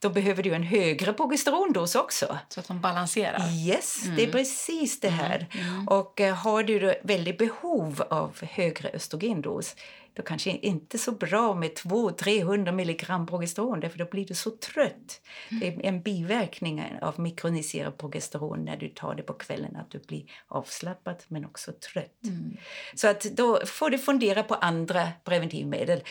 då 0.00 0.10
behöver 0.10 0.42
du 0.42 0.54
en 0.54 0.62
högre 0.62 1.12
progesterondos 1.12 1.94
också. 1.94 2.38
Så 2.48 2.60
att 2.60 2.68
de 2.68 2.80
balanserar? 2.80 3.40
Yes, 3.66 4.04
mm. 4.04 4.16
det 4.16 4.22
är 4.22 4.32
precis 4.32 5.00
det 5.00 5.08
här. 5.08 5.46
Mm. 5.52 5.68
Mm. 5.68 5.88
Och 5.88 6.20
uh, 6.20 6.30
har 6.30 6.62
du 6.62 6.94
väldigt 7.02 7.38
behov 7.38 8.02
av 8.10 8.42
högre 8.42 8.88
östrogendos 8.88 9.76
då 10.14 10.22
kanske 10.22 10.50
inte 10.50 10.98
så 10.98 11.12
bra 11.12 11.54
med 11.54 11.70
200-300 11.70 12.72
milligram 12.72 13.26
progesteron 13.26 13.80
därför 13.80 13.98
då 13.98 14.04
blir 14.04 14.26
du 14.26 14.34
så 14.34 14.50
trött. 14.50 15.20
Mm. 15.48 15.60
Det 15.60 15.66
är 15.66 15.88
en 15.88 16.02
biverkning 16.02 16.84
av 17.02 17.20
mikroniserad 17.20 17.98
progesteron 17.98 18.64
när 18.64 18.76
du 18.76 18.88
tar 18.88 19.14
det 19.14 19.22
på 19.22 19.32
kvällen 19.32 19.76
att 19.76 19.90
du 19.90 19.98
blir 19.98 20.24
avslappnad 20.48 21.16
men 21.28 21.44
också 21.44 21.72
trött. 21.72 22.24
Mm. 22.24 22.56
Så 22.94 23.08
att 23.08 23.22
då 23.22 23.66
får 23.66 23.90
du 23.90 23.98
fundera 23.98 24.42
på 24.42 24.54
andra 24.54 25.08
preventivmedel. 25.24 26.02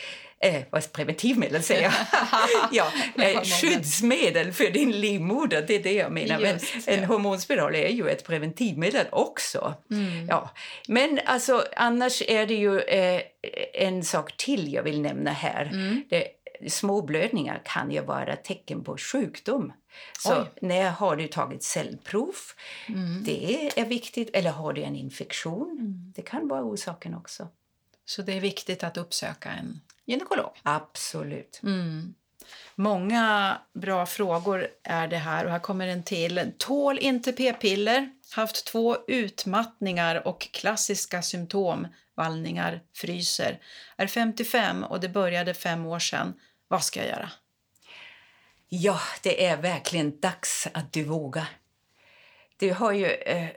Eh, 0.42 0.62
vad 0.70 0.92
preventivmedel 0.92 1.62
säger 1.62 1.82
jag? 1.82 1.92
ja, 2.72 2.92
eh, 3.24 3.42
skyddsmedel 3.42 4.52
för 4.52 4.70
din 4.70 4.90
livmoder, 4.90 5.64
det 5.66 5.74
är 5.74 5.82
det 5.82 5.92
jag 5.92 6.12
menar. 6.12 6.38
Just, 6.38 6.86
men 6.86 6.98
en 6.98 7.04
hormonspiral 7.04 7.74
är 7.74 7.88
ju 7.88 8.08
ett 8.08 8.26
preventivmedel 8.26 9.06
också. 9.12 9.74
Mm. 9.90 10.26
Ja. 10.28 10.50
Men 10.88 11.20
alltså, 11.24 11.64
annars 11.76 12.22
är 12.22 12.46
det 12.46 12.54
ju 12.54 12.80
eh, 12.80 13.22
en 13.74 14.04
sak 14.04 14.36
till 14.36 14.72
jag 14.72 14.82
vill 14.82 15.00
nämna 15.00 15.30
här. 15.30 15.62
Mm. 15.62 16.04
Det, 16.10 16.26
småblödningar 16.68 17.62
kan 17.64 17.90
ju 17.90 18.00
vara 18.00 18.36
tecken 18.36 18.84
på 18.84 18.96
sjukdom. 18.96 19.72
Så 20.18 20.40
Oj. 20.40 20.46
när 20.60 20.90
har 20.90 21.16
du 21.16 21.28
tagit 21.28 21.62
cellprov? 21.62 22.34
Mm. 22.88 23.24
Det 23.24 23.70
är 23.76 23.84
viktigt. 23.84 24.30
Eller 24.32 24.50
har 24.50 24.72
du 24.72 24.82
en 24.82 24.96
infektion? 24.96 25.76
Mm. 25.80 26.12
Det 26.16 26.22
kan 26.22 26.48
vara 26.48 26.62
orsaken 26.62 27.14
också. 27.14 27.48
Så 28.10 28.22
det 28.22 28.32
är 28.32 28.40
viktigt 28.40 28.84
att 28.84 28.96
uppsöka 28.96 29.50
en 29.50 29.80
gynekolog? 30.04 30.50
Absolut. 30.62 31.60
Mm. 31.62 32.14
Många 32.74 33.58
bra 33.72 34.06
frågor 34.06 34.68
är 34.82 35.08
det 35.08 35.16
här 35.16 35.44
och 35.44 35.50
här 35.50 35.58
kommer 35.58 35.86
en 35.86 36.02
till. 36.02 36.52
Tål 36.58 36.98
inte 36.98 37.32
p-piller? 37.32 38.10
Haft 38.34 38.66
två 38.66 38.96
utmattningar 39.06 40.28
och 40.28 40.40
klassiska 40.52 41.22
symptom 41.22 41.86
vallningar, 42.14 42.80
fryser. 42.94 43.60
Är 43.96 44.06
55 44.06 44.84
och 44.84 45.00
det 45.00 45.08
började 45.08 45.54
fem 45.54 45.86
år 45.86 45.98
sedan. 45.98 46.34
Vad 46.68 46.84
ska 46.84 47.00
jag 47.00 47.08
göra? 47.08 47.30
Ja, 48.68 49.00
det 49.22 49.46
är 49.46 49.56
verkligen 49.56 50.20
dags 50.20 50.68
att 50.74 50.92
du 50.92 51.04
vågar. 51.04 51.46
Du 52.56 52.72
har 52.72 52.92
ju 52.92 53.06
eh, 53.06 53.48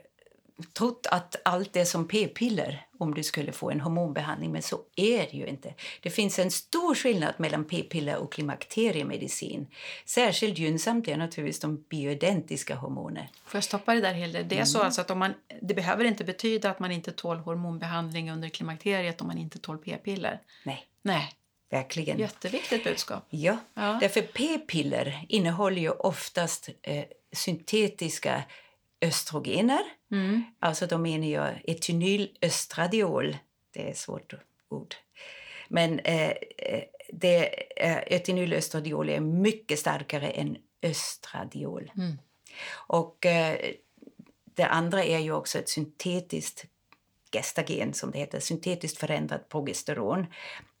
trott 0.72 1.06
att 1.10 1.36
allt 1.44 1.76
är 1.76 1.84
som 1.84 2.08
p-piller 2.08 2.86
om 2.98 3.14
du 3.14 3.22
skulle 3.22 3.52
få 3.52 3.70
en 3.70 3.80
hormonbehandling, 3.80 4.52
men 4.52 4.62
så 4.62 4.80
är 4.96 5.18
det 5.18 5.36
ju 5.36 5.46
inte. 5.46 5.74
Det 6.02 6.10
finns 6.10 6.38
en 6.38 6.50
stor 6.50 6.94
skillnad 6.94 7.34
mellan 7.36 7.64
p-piller 7.64 8.16
och 8.16 8.32
klimakteriemedicin. 8.32 9.66
Särskilt 10.04 10.58
gynnsamt 10.58 11.08
är 11.08 11.16
naturligtvis 11.16 11.60
de 11.60 11.84
bioidentiska 11.88 12.74
hormoner. 12.74 13.30
Får 13.44 13.56
jag 13.56 13.64
stoppa 13.64 13.94
det 13.94 14.00
där 14.00 14.14
Hilde? 14.14 14.42
Det 14.42 14.54
är 14.54 14.58
mm. 14.58 14.66
så 14.66 14.82
alltså 14.82 15.00
att 15.00 15.10
om 15.10 15.18
man, 15.18 15.34
det 15.62 15.74
behöver 15.74 16.04
inte 16.04 16.24
betyda 16.24 16.70
att 16.70 16.78
man 16.78 16.92
inte 16.92 17.12
tål 17.12 17.38
hormonbehandling 17.38 18.30
under 18.30 18.48
klimakteriet 18.48 19.20
om 19.20 19.26
man 19.26 19.38
inte 19.38 19.58
tål 19.58 19.78
p-piller? 19.78 20.40
Nej. 20.64 20.86
Nej. 21.02 21.32
Verkligen. 21.70 22.18
Jätteviktigt 22.18 22.84
budskap. 22.84 23.26
Ja, 23.30 23.56
ja. 23.74 23.98
därför 24.00 24.22
p-piller 24.22 25.26
innehåller 25.28 25.82
ju 25.82 25.90
oftast 25.90 26.68
eh, 26.82 27.04
syntetiska 27.32 28.42
östrogener. 29.04 29.82
Mm. 30.10 30.44
Alltså 30.58 30.86
då 30.86 30.98
menar 30.98 31.26
jag 31.26 31.60
etynylöstradiol. 31.64 33.36
Det 33.70 33.86
är 33.86 33.90
ett 33.90 33.98
svårt 33.98 34.34
ord. 34.68 34.94
Men 35.68 35.98
eh, 35.98 36.30
eh 36.58 36.84
det, 37.08 37.46
eh, 37.82 37.98
etynylöstradiol 38.06 39.10
är 39.10 39.20
mycket 39.20 39.78
starkare 39.78 40.28
än 40.28 40.56
östradiol. 40.82 41.92
Mm. 41.96 42.18
Och 42.72 43.26
eh, 43.26 43.56
det 44.44 44.66
andra 44.66 45.04
är 45.04 45.18
ju 45.18 45.32
också 45.32 45.58
ett 45.58 45.68
syntetiskt 45.68 46.64
gestagen, 47.32 47.94
som 47.94 48.10
det 48.10 48.18
heter, 48.18 48.40
syntetiskt 48.40 48.98
förändrat 48.98 49.48
progesteron. 49.48 50.26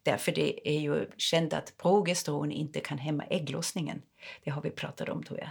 Därför 0.02 0.32
det 0.32 0.68
är 0.68 0.80
ju 0.80 1.10
känt 1.16 1.52
att 1.52 1.76
progesteron 1.76 2.52
inte 2.52 2.80
kan 2.80 2.98
hämma 2.98 3.24
ägglossningen. 3.24 4.02
Det 4.44 4.50
har 4.50 4.62
vi 4.62 4.70
pratat 4.70 5.08
om 5.08 5.22
tror 5.22 5.38
jag. 5.38 5.48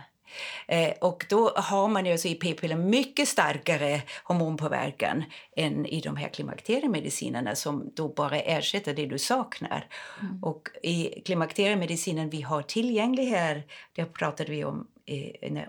Eh, 0.68 0.94
och 1.02 1.26
då 1.30 1.50
har 1.50 1.88
man 1.88 2.06
ju 2.06 2.12
alltså 2.12 2.28
i 2.28 2.36
p-piller 2.36 2.76
mycket 2.76 3.28
starkare 3.28 4.02
hormonpåverkan 4.24 5.24
än 5.56 5.86
i 5.86 6.02
de 6.02 6.16
här 6.16 6.30
klimakteriemedicinerna 6.30 7.56
som 7.56 7.92
då 7.96 8.08
bara 8.08 8.40
ersätter 8.40 8.94
det 8.94 9.06
du 9.06 9.20
saknar. 9.20 9.88
Mm. 10.22 10.44
Och 10.44 10.70
i 10.84 11.22
klimakteriemedicinen 11.26 12.30
vi 12.30 12.42
har 12.42 12.62
tillgänglig 12.62 13.26
här, 13.26 13.64
det 13.94 14.06
pratade 14.06 14.52
vi 14.52 14.64
om 14.64 14.88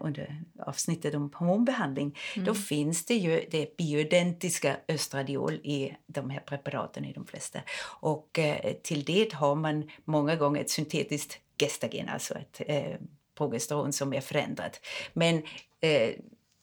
under 0.01 0.45
avsnittet 0.59 1.15
om 1.15 1.33
hormonbehandling, 1.35 2.19
mm. 2.37 2.47
då 2.47 2.55
finns 2.55 3.05
det 3.05 3.15
ju 3.15 3.45
det 3.51 3.77
bioidentiska 3.77 4.77
östradiol 4.89 5.55
i 5.55 5.97
de 6.07 6.31
här 6.31 6.41
preparaten 6.41 7.05
i 7.05 7.13
de 7.13 7.27
flesta. 7.27 7.59
Och 8.01 8.39
eh, 8.39 8.73
till 8.83 9.05
det 9.05 9.33
har 9.33 9.55
man 9.55 9.91
många 10.05 10.37
gånger 10.37 10.61
ett 10.61 10.71
syntetiskt 10.71 11.39
gestagen, 11.59 12.09
alltså 12.09 12.35
ett 12.35 12.61
eh, 12.67 12.97
progesteron 13.35 13.93
som 13.93 14.13
är 14.13 14.21
förändrat. 14.21 14.81
Men 15.13 15.43
eh, 15.81 16.11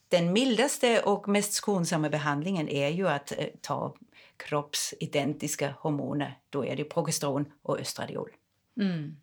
den 0.08 0.34
mildaste 0.34 1.02
och 1.02 1.28
mest 1.28 1.54
skonsamma 1.54 2.10
behandlingen 2.10 2.70
är 2.70 2.90
ju 2.90 3.08
att 3.08 3.32
eh, 3.32 3.48
ta 3.62 3.96
kroppsidentiska 4.38 5.74
hormoner. 5.80 6.38
Då 6.50 6.66
är 6.66 6.76
det 6.76 6.84
progesteron 6.84 7.46
och 7.62 7.80
östradiol. 7.80 8.30
Mm. 8.80 9.16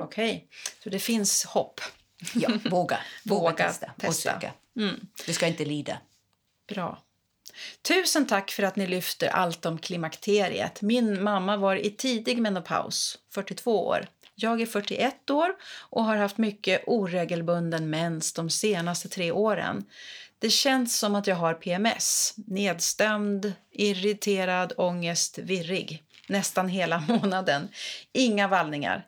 Okej, 0.00 0.48
så 0.82 0.90
det 0.90 0.98
finns 0.98 1.44
hopp. 1.44 1.80
Ja, 2.34 2.48
våga. 2.48 2.60
våga, 2.70 2.98
Våga 3.24 3.68
testa, 3.68 3.92
och 3.96 4.00
testa. 4.00 4.32
söka. 4.32 4.52
Mm. 4.76 5.06
Du 5.26 5.32
ska 5.32 5.46
inte 5.46 5.64
lida. 5.64 5.98
Bra. 6.66 6.98
Tusen 7.82 8.26
tack 8.26 8.50
för 8.50 8.62
att 8.62 8.76
ni 8.76 8.86
lyfter 8.86 9.28
allt 9.28 9.66
om 9.66 9.78
klimakteriet. 9.78 10.82
Min 10.82 11.22
mamma 11.22 11.56
var 11.56 11.76
i 11.76 11.90
tidig 11.90 12.38
menopaus, 12.38 13.18
42 13.30 13.86
år. 13.86 14.06
Jag 14.34 14.60
är 14.60 14.66
41 14.66 15.30
år 15.30 15.54
och 15.90 16.04
har 16.04 16.16
haft 16.16 16.38
mycket 16.38 16.82
oregelbunden 16.86 17.90
mens 17.90 18.32
de 18.32 18.50
senaste 18.50 19.08
tre 19.08 19.32
åren. 19.32 19.84
Det 20.38 20.50
känns 20.50 20.98
som 20.98 21.14
att 21.14 21.26
jag 21.26 21.36
har 21.36 21.54
PMS. 21.54 22.34
Nedstämd, 22.46 23.52
irriterad, 23.70 24.72
ångest, 24.76 25.38
virrig. 25.38 26.02
Nästan 26.28 26.68
hela 26.68 26.98
månaden. 27.08 27.68
Inga 28.12 28.48
vallningar. 28.48 29.06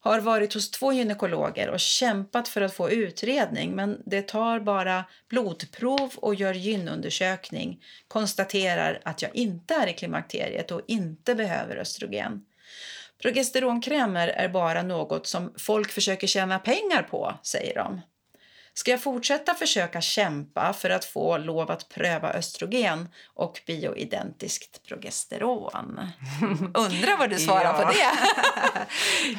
Har 0.00 0.20
varit 0.20 0.54
hos 0.54 0.70
två 0.70 0.92
gynekologer 0.92 1.68
och 1.68 1.80
kämpat 1.80 2.48
för 2.48 2.60
att 2.60 2.74
få 2.74 2.90
utredning 2.90 3.74
men 3.74 4.02
det 4.04 4.22
tar 4.22 4.60
bara 4.60 5.04
blodprov 5.28 6.12
och 6.16 6.34
gör 6.34 6.54
gynundersökning. 6.54 7.82
Konstaterar 8.08 9.00
att 9.04 9.22
jag 9.22 9.36
inte 9.36 9.74
är 9.74 9.86
i 9.86 9.92
klimakteriet 9.92 10.70
och 10.70 10.80
inte 10.86 11.34
behöver 11.34 11.76
östrogen. 11.76 12.44
Progesteronkrämer 13.22 14.28
är 14.28 14.48
bara 14.48 14.82
något 14.82 15.26
som 15.26 15.54
folk 15.58 15.90
försöker 15.92 16.26
tjäna 16.26 16.58
pengar 16.58 17.02
på, 17.10 17.34
säger 17.42 17.74
de. 17.74 18.00
Ska 18.74 18.90
jag 18.90 19.02
fortsätta 19.02 19.54
försöka 19.54 20.00
kämpa 20.00 20.72
för 20.72 20.90
att 20.90 21.04
få 21.04 21.38
lov 21.38 21.70
att 21.70 21.88
pröva 21.88 22.32
östrogen 22.32 23.08
och 23.34 23.60
bioidentiskt 23.66 24.82
progesteron? 24.88 26.00
Undrar 26.74 27.18
vad 27.18 27.30
du 27.30 27.38
svarar 27.38 27.64
Ja. 27.64 27.72
på 27.72 27.92
det? 27.92 28.10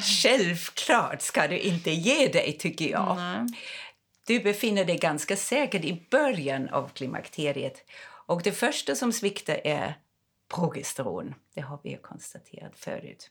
Självklart 0.22 1.22
ska 1.22 1.46
du 1.48 1.58
inte 1.58 1.90
ge 1.90 2.28
dig, 2.28 2.56
tycker 2.60 2.88
jag. 2.90 3.16
Nej. 3.16 3.46
Du 4.26 4.40
befinner 4.40 4.84
dig 4.84 4.96
ganska 4.96 5.36
säkert 5.36 5.84
i 5.84 6.06
början 6.10 6.68
av 6.68 6.88
klimakteriet. 6.94 7.84
Och 8.26 8.42
det 8.42 8.52
första 8.52 8.94
som 8.94 9.12
sviktar 9.12 9.60
är 9.64 9.94
progesteron. 10.48 11.34
Det 11.54 11.60
har 11.60 11.78
vi 11.82 11.98
konstaterat 12.02 12.72
förut. 12.76 13.30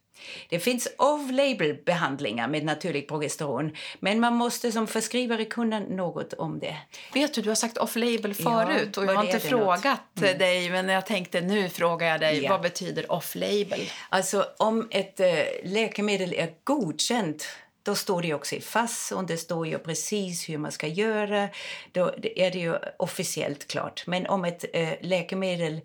Det 0.49 0.59
finns 0.59 0.87
off-label 0.97 1.83
behandlingar 1.85 2.47
med 2.47 2.65
naturligt 2.65 3.07
progesteron 3.07 3.75
men 3.99 4.19
man 4.19 4.33
måste 4.35 4.71
som 4.71 4.87
förskrivare 4.87 5.45
kunna 5.45 5.79
något 5.79 6.33
om 6.33 6.59
det. 6.59 6.77
Vet 7.13 7.33
du, 7.33 7.41
du 7.41 7.49
har 7.49 7.55
sagt 7.55 7.77
off-label 7.77 8.35
Ja, 8.39 8.65
förut 8.65 8.97
och 8.97 9.05
jag 9.05 9.13
har 9.15 9.23
inte 9.23 9.39
frågat 9.39 9.99
dig 10.15 10.69
men 10.69 10.89
jag 10.89 11.05
tänkte 11.05 11.41
nu 11.41 11.69
frågar 11.69 12.07
jag 12.07 12.19
dig 12.19 12.43
Ja. 12.43 12.49
vad 12.49 12.61
betyder 12.61 13.11
off-label? 13.11 13.91
Alltså 14.09 14.45
om 14.57 14.87
ett 14.91 15.19
eh, 15.19 15.27
läkemedel 15.63 16.33
är 16.33 16.49
godkänt 16.63 17.47
då 17.87 17.95
står 17.95 18.21
det 18.21 18.33
också 18.33 18.55
i 18.55 18.61
FASS 18.61 19.11
och 19.11 19.25
det 19.25 19.37
står 19.37 19.67
ju 19.67 19.79
precis 19.79 20.49
hur 20.49 20.57
man 20.57 20.71
ska 20.71 20.87
göra. 20.87 21.49
Då 21.91 22.13
är 22.35 22.51
det 22.51 22.59
ju 22.59 22.75
officiellt 22.97 23.67
klart. 23.67 24.03
Men 24.07 24.27
om 24.27 24.45
ett 24.45 24.65
eh, 24.73 24.93
läkemedel 25.01 25.81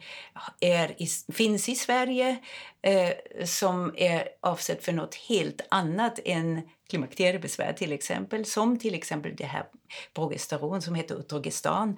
är 0.60 1.02
i, 1.02 1.06
finns 1.32 1.68
i 1.68 1.74
Sverige 1.74 2.36
eh, 2.82 3.44
som 3.44 3.94
är 3.96 4.28
avsett 4.40 4.84
för 4.84 4.92
något 4.92 5.14
helt 5.14 5.60
annat 5.70 6.18
än 6.24 6.68
klimakteriebesvär 6.90 7.72
till 7.72 7.92
exempel, 7.92 8.44
som 8.44 8.78
till 8.78 8.94
exempel 8.94 9.36
det 9.36 9.46
här 9.46 9.64
progesteron 10.14 10.82
som 10.82 10.94
heter 10.94 11.14
Utrogestan 11.14 11.96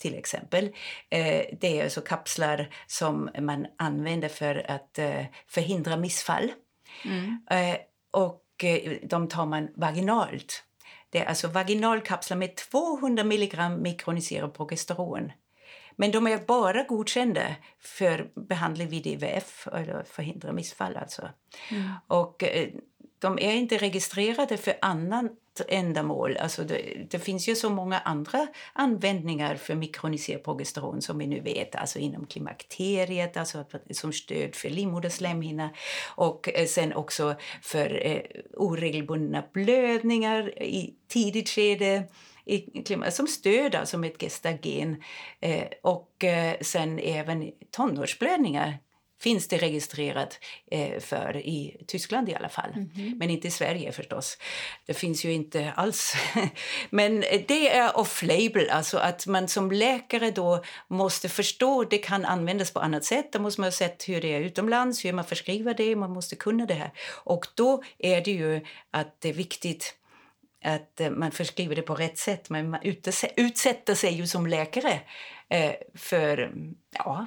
till 0.00 0.14
exempel. 0.14 0.64
Eh, 1.10 1.44
det 1.60 1.78
är 1.78 1.84
alltså 1.84 2.00
kapslar 2.00 2.70
som 2.86 3.30
man 3.40 3.66
använder 3.78 4.28
för 4.28 4.70
att 4.70 4.98
eh, 4.98 5.24
förhindra 5.46 5.96
missfall. 5.96 6.52
Eh, 7.50 7.76
och 8.10 8.43
de 9.02 9.28
tar 9.28 9.46
man 9.46 9.68
vaginalt. 9.76 10.64
Det 11.10 11.18
är 11.18 11.24
alltså 11.26 11.48
vaginalkapslar 11.48 12.36
med 12.36 12.56
200 12.56 13.24
milligram 13.24 13.82
mikroniserad 13.82 14.54
progesteron. 14.54 15.32
Men 15.96 16.10
de 16.10 16.26
är 16.26 16.38
bara 16.38 16.82
godkända 16.82 17.56
för 17.78 18.30
behandling 18.48 18.88
vid 18.88 19.06
IVF, 19.06 19.68
eller 19.72 20.04
förhindra 20.04 20.52
missfall. 20.52 20.96
Alltså. 20.96 21.28
Och 22.06 22.42
eh, 22.42 22.68
de 23.24 23.38
är 23.38 23.54
inte 23.54 23.76
registrerade 23.76 24.56
för 24.56 24.74
annat 24.80 25.32
ändamål. 25.68 26.36
Alltså 26.36 26.64
det, 26.64 27.06
det 27.10 27.18
finns 27.18 27.48
ju 27.48 27.54
så 27.54 27.70
många 27.70 27.98
andra 27.98 28.46
användningar 28.72 29.56
för 29.56 29.74
mikroniserad 29.74 30.44
progesteron 30.44 31.02
som 31.02 31.18
vi 31.18 31.26
nu 31.26 31.40
vet, 31.40 31.74
alltså 31.74 31.98
inom 31.98 32.26
klimakteriet, 32.26 33.36
alltså 33.36 33.64
som 33.90 34.12
stöd 34.12 34.54
för 34.54 34.70
livmoderslemhinna 34.70 35.70
och 36.16 36.48
eh, 36.48 36.66
sen 36.66 36.92
också 36.92 37.34
för 37.62 38.06
eh, 38.06 38.20
oregelbundna 38.56 39.44
blödningar 39.52 40.62
i 40.62 40.94
tidigt 41.08 41.48
skede 41.48 42.08
i 42.44 42.82
klimat, 42.82 43.14
som 43.14 43.26
stöd, 43.26 43.74
alltså 43.74 43.98
med 43.98 44.10
ett 44.10 44.22
gestagen. 44.22 45.02
Eh, 45.40 45.64
och 45.82 46.24
eh, 46.24 46.56
sen 46.60 46.98
även 46.98 47.52
tonårsblödningar 47.70 48.78
finns 49.24 49.48
det 49.48 49.58
registrerat 49.58 50.40
eh, 50.70 51.00
för 51.00 51.36
i 51.36 51.84
Tyskland 51.86 52.28
i 52.28 52.34
alla 52.34 52.48
fall. 52.48 52.70
Men 53.16 53.30
inte 53.30 53.48
i 53.48 53.50
Sverige 53.50 53.92
förstås. 53.92 54.38
Det 54.86 54.94
finns 54.94 55.24
ju 55.24 55.32
inte 55.32 55.72
alls. 55.76 56.14
Men 56.90 57.22
eh, 57.22 57.40
det 57.48 57.68
är 57.68 57.98
off-label, 57.98 58.70
alltså 58.70 58.98
att 58.98 59.26
man 59.26 59.48
som 59.48 59.72
läkare 59.72 60.30
då 60.30 60.64
måste 60.88 61.28
förstå 61.28 61.80
att 61.80 61.90
det 61.90 61.98
kan 61.98 62.24
användas 62.24 62.70
på 62.70 62.80
annat 62.80 63.04
sätt. 63.04 63.32
Då 63.32 63.38
måste 63.38 63.60
man 63.60 63.66
ha 63.66 63.72
sett 63.72 64.08
hur 64.08 64.20
det 64.20 64.34
är 64.34 64.40
utomlands, 64.40 65.04
hur 65.04 65.12
man 65.12 65.24
förskriver 65.24 65.74
det, 65.74 65.96
man 65.96 66.10
måste 66.10 66.36
kunna 66.36 66.66
det 66.66 66.74
här. 66.74 66.90
Och 67.24 67.46
då 67.54 67.82
är 67.98 68.20
det 68.20 68.32
ju 68.32 68.60
att 68.90 69.20
det 69.20 69.28
är 69.28 69.32
viktigt 69.32 69.94
att 70.64 71.00
eh, 71.00 71.10
man 71.10 71.30
förskriver 71.30 71.76
det 71.76 71.82
på 71.82 71.94
rätt 71.94 72.18
sätt. 72.18 72.50
Men 72.50 72.70
man 72.70 72.80
utsätter 73.36 73.94
sig 73.94 74.14
ju 74.14 74.26
som 74.26 74.46
läkare 74.46 75.00
eh, 75.48 75.72
för 75.94 76.38
mm, 76.38 76.74
ja, 76.90 77.26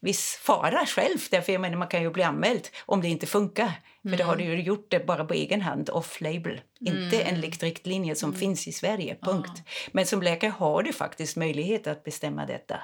viss 0.00 0.40
fara 0.42 0.86
själv. 0.86 1.18
Därför 1.30 1.52
jag 1.52 1.60
menar, 1.60 1.76
man 1.76 1.88
kan 1.88 2.02
ju 2.02 2.10
bli 2.10 2.22
anmäld 2.22 2.68
om 2.86 3.00
det 3.00 3.08
inte 3.08 3.26
funkar. 3.26 3.72
För 4.02 4.16
då 4.16 4.24
har 4.24 4.36
du 4.36 4.44
ju 4.44 4.62
gjort 4.62 4.90
det 4.90 5.06
bara 5.06 5.24
på 5.24 5.34
egen 5.34 5.60
hand, 5.60 5.90
off-label. 5.90 6.60
Inte 6.80 7.22
enligt 7.22 7.62
riktlinjer 7.62 8.14
som 8.14 8.34
finns 8.34 8.68
i 8.68 8.72
Sverige, 8.72 9.16
punkt. 9.22 9.62
Men 9.92 10.06
som 10.06 10.22
läkare 10.22 10.50
har 10.50 10.82
du 10.82 10.92
faktiskt 10.92 11.36
möjlighet 11.36 11.86
att 11.86 12.04
bestämma 12.04 12.46
detta. 12.46 12.80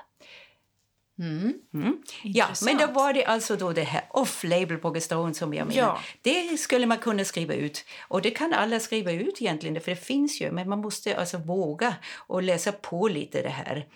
Mm. 1.19 2.03
Ja, 2.23 2.47
men 2.65 2.79
då 2.79 2.87
var 2.87 3.13
det 3.13 3.25
alltså 3.25 3.57
då 3.57 3.73
det 3.73 3.83
här 3.83 4.05
off-label 4.11 4.79
progesteron 4.79 5.35
som 5.35 5.55
jag 5.55 5.67
menar. 5.67 5.83
Ja. 5.83 6.01
Det 6.23 6.61
skulle 6.61 6.87
man 6.87 6.99
kunna 6.99 7.25
skriva 7.25 7.55
ut. 7.55 7.85
Och 8.09 8.23
det 8.23 8.31
kan 8.31 8.53
alla 8.53 8.81
skriva 8.81 9.13
ut 9.13 9.43
egentligen, 9.43 9.81
för 9.81 9.91
det 9.91 9.97
finns 9.97 10.41
ju. 10.41 10.51
Men 10.51 10.69
man 10.69 10.79
måste 10.79 11.17
alltså 11.17 11.39
våga 11.39 11.95
och 12.17 12.43
läsa 12.43 12.73
på 12.73 13.09
lite 13.09 13.43
det 13.43 13.49
här. 13.49 13.87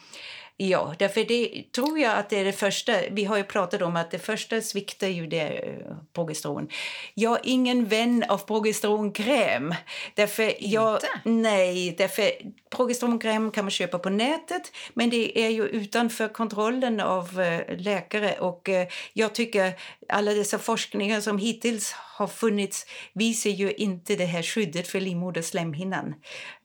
Ja, 0.61 0.95
därför 0.99 1.25
det 1.25 1.73
tror 1.73 1.99
jag 1.99 2.19
att 2.19 2.31
det 2.31 2.39
är 2.39 2.45
det 2.45 2.53
första. 2.53 2.93
Vi 3.11 3.25
har 3.25 3.37
ju 3.37 3.45
pratat 3.45 3.83
om 3.83 3.97
att 3.97 4.11
det 4.11 4.19
första 4.19 4.61
sviktar 4.61 5.07
ju 5.07 5.27
det 5.27 5.49
eh, 5.49 5.97
progesteron. 6.13 6.69
Jag 7.15 7.33
är 7.33 7.41
ingen 7.45 7.85
vän 7.85 8.25
av 8.29 8.39
progesteronkräm. 8.39 9.75
Därför 10.15 10.55
jag, 10.59 11.01
nej, 11.25 11.95
därför 11.99 12.31
progesteronkräm 12.71 13.51
kan 13.51 13.65
man 13.65 13.71
köpa 13.71 13.99
på 13.99 14.11
nätet 14.11 14.73
men 14.95 15.11
det 15.11 15.45
är 15.45 15.49
ju 15.49 15.67
utanför 15.67 16.29
kontrollen 16.29 17.01
av 17.01 17.41
eh, 17.41 17.79
läkare 17.79 18.39
och 18.39 18.69
eh, 18.69 18.89
jag 19.13 19.35
tycker 19.35 19.73
alla 20.09 20.33
dessa 20.35 20.59
forskningar 20.59 21.21
som 21.21 21.39
hittills 21.39 21.95
har 22.19 22.27
funnits 22.27 22.87
visar 23.13 23.51
ju 23.51 23.73
inte 23.73 24.17
det 24.17 24.25
här 24.25 24.43
skyddet 24.43 24.89
för 24.89 25.01
livmoderslemhinnan. 25.01 26.15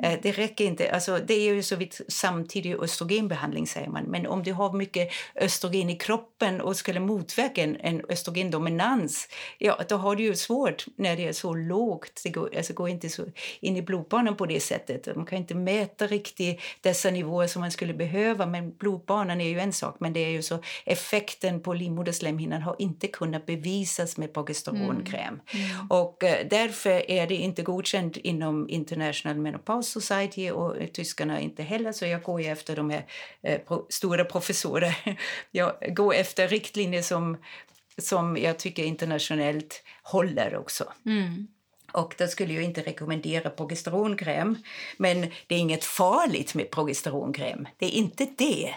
Eh, 0.03 0.19
det 0.21 0.31
räcker 0.31 0.65
inte. 0.65 0.91
Alltså, 0.91 1.19
det 1.27 1.33
är 1.33 1.53
ju 1.53 1.63
så 1.63 1.75
vitt 1.75 2.01
samtidig 2.07 2.75
östrogenbehandling 2.75 3.67
säger 3.67 3.89
man. 3.89 4.03
Men 4.03 4.27
om 4.27 4.43
du 4.43 4.53
har 4.53 4.73
mycket 4.73 5.11
östrogen 5.35 5.89
i 5.89 5.97
kroppen 5.97 6.61
och 6.61 6.75
skulle 6.75 6.99
motverka 6.99 7.63
en, 7.63 7.75
en 7.75 8.01
östrogendominans, 8.09 9.27
ja 9.57 9.79
då 9.89 9.95
har 9.95 10.15
du 10.15 10.23
ju 10.23 10.35
svårt 10.35 10.85
när 10.97 11.15
det 11.17 11.27
är 11.27 11.33
så 11.33 11.53
lågt. 11.53 12.21
Det 12.23 12.29
går, 12.29 12.57
alltså, 12.57 12.73
går 12.73 12.89
inte 12.89 13.09
så 13.09 13.25
in 13.61 13.77
i 13.77 13.81
blodbanan 13.81 14.35
på 14.35 14.45
det 14.45 14.59
sättet. 14.59 15.15
Man 15.15 15.25
kan 15.25 15.37
inte 15.37 15.55
mäta 15.55 16.07
riktigt 16.07 16.61
dessa 16.81 17.11
nivåer 17.11 17.47
som 17.47 17.59
man 17.59 17.71
skulle 17.71 17.93
behöva. 17.93 18.45
Men 18.45 18.77
blodbanan 18.77 19.41
är 19.41 19.49
ju 19.49 19.59
en 19.59 19.73
sak. 19.73 19.95
Men 19.99 20.13
det 20.13 20.19
är 20.19 20.29
ju 20.29 20.41
så 20.41 20.59
effekten 20.85 21.61
på 21.61 21.73
livmoderslemhinnan 21.73 22.61
har 22.61 22.75
inte 22.79 23.07
kunnat 23.07 23.45
bevisas 23.45 24.17
med 24.17 24.33
progesteronkräm. 24.33 25.39
Och 25.89 26.23
eh, 26.23 26.47
därför 26.47 27.11
är 27.11 27.27
det 27.27 27.35
inte 27.35 27.61
godkänt 27.61 28.17
inom 28.17 28.69
International 28.69 29.37
Menopause 29.37 29.91
Society 30.01 30.51
och 30.51 30.77
eh, 30.77 30.87
tyskarna 30.87 31.39
inte 31.39 31.63
heller. 31.63 31.91
Så 31.91 32.05
jag 32.05 32.23
går 32.23 32.41
efter 32.41 32.75
de 32.75 32.89
här 32.89 33.05
eh, 33.43 33.59
pro- 33.59 33.85
stora 33.89 34.25
professorer. 34.25 35.17
Jag 35.51 35.95
går 35.95 36.13
efter 36.13 36.47
riktlinjer 36.47 37.01
som, 37.01 37.37
som 37.97 38.37
jag 38.37 38.59
tycker 38.59 38.83
internationellt 38.83 39.83
håller 40.03 40.55
också. 40.57 40.93
Och 41.91 42.15
då 42.17 42.27
skulle 42.27 42.53
jag 42.53 42.63
inte 42.63 42.81
rekommendera 42.81 43.49
progesteronkräm. 43.49 44.57
Men 44.97 45.21
det 45.47 45.55
är 45.55 45.59
inget 45.59 45.83
farligt 45.85 46.55
med 46.55 46.71
progesteronkräm. 46.71 47.67
Det 47.77 47.85
är 47.85 47.89
inte 47.91 48.27
det. 48.37 48.73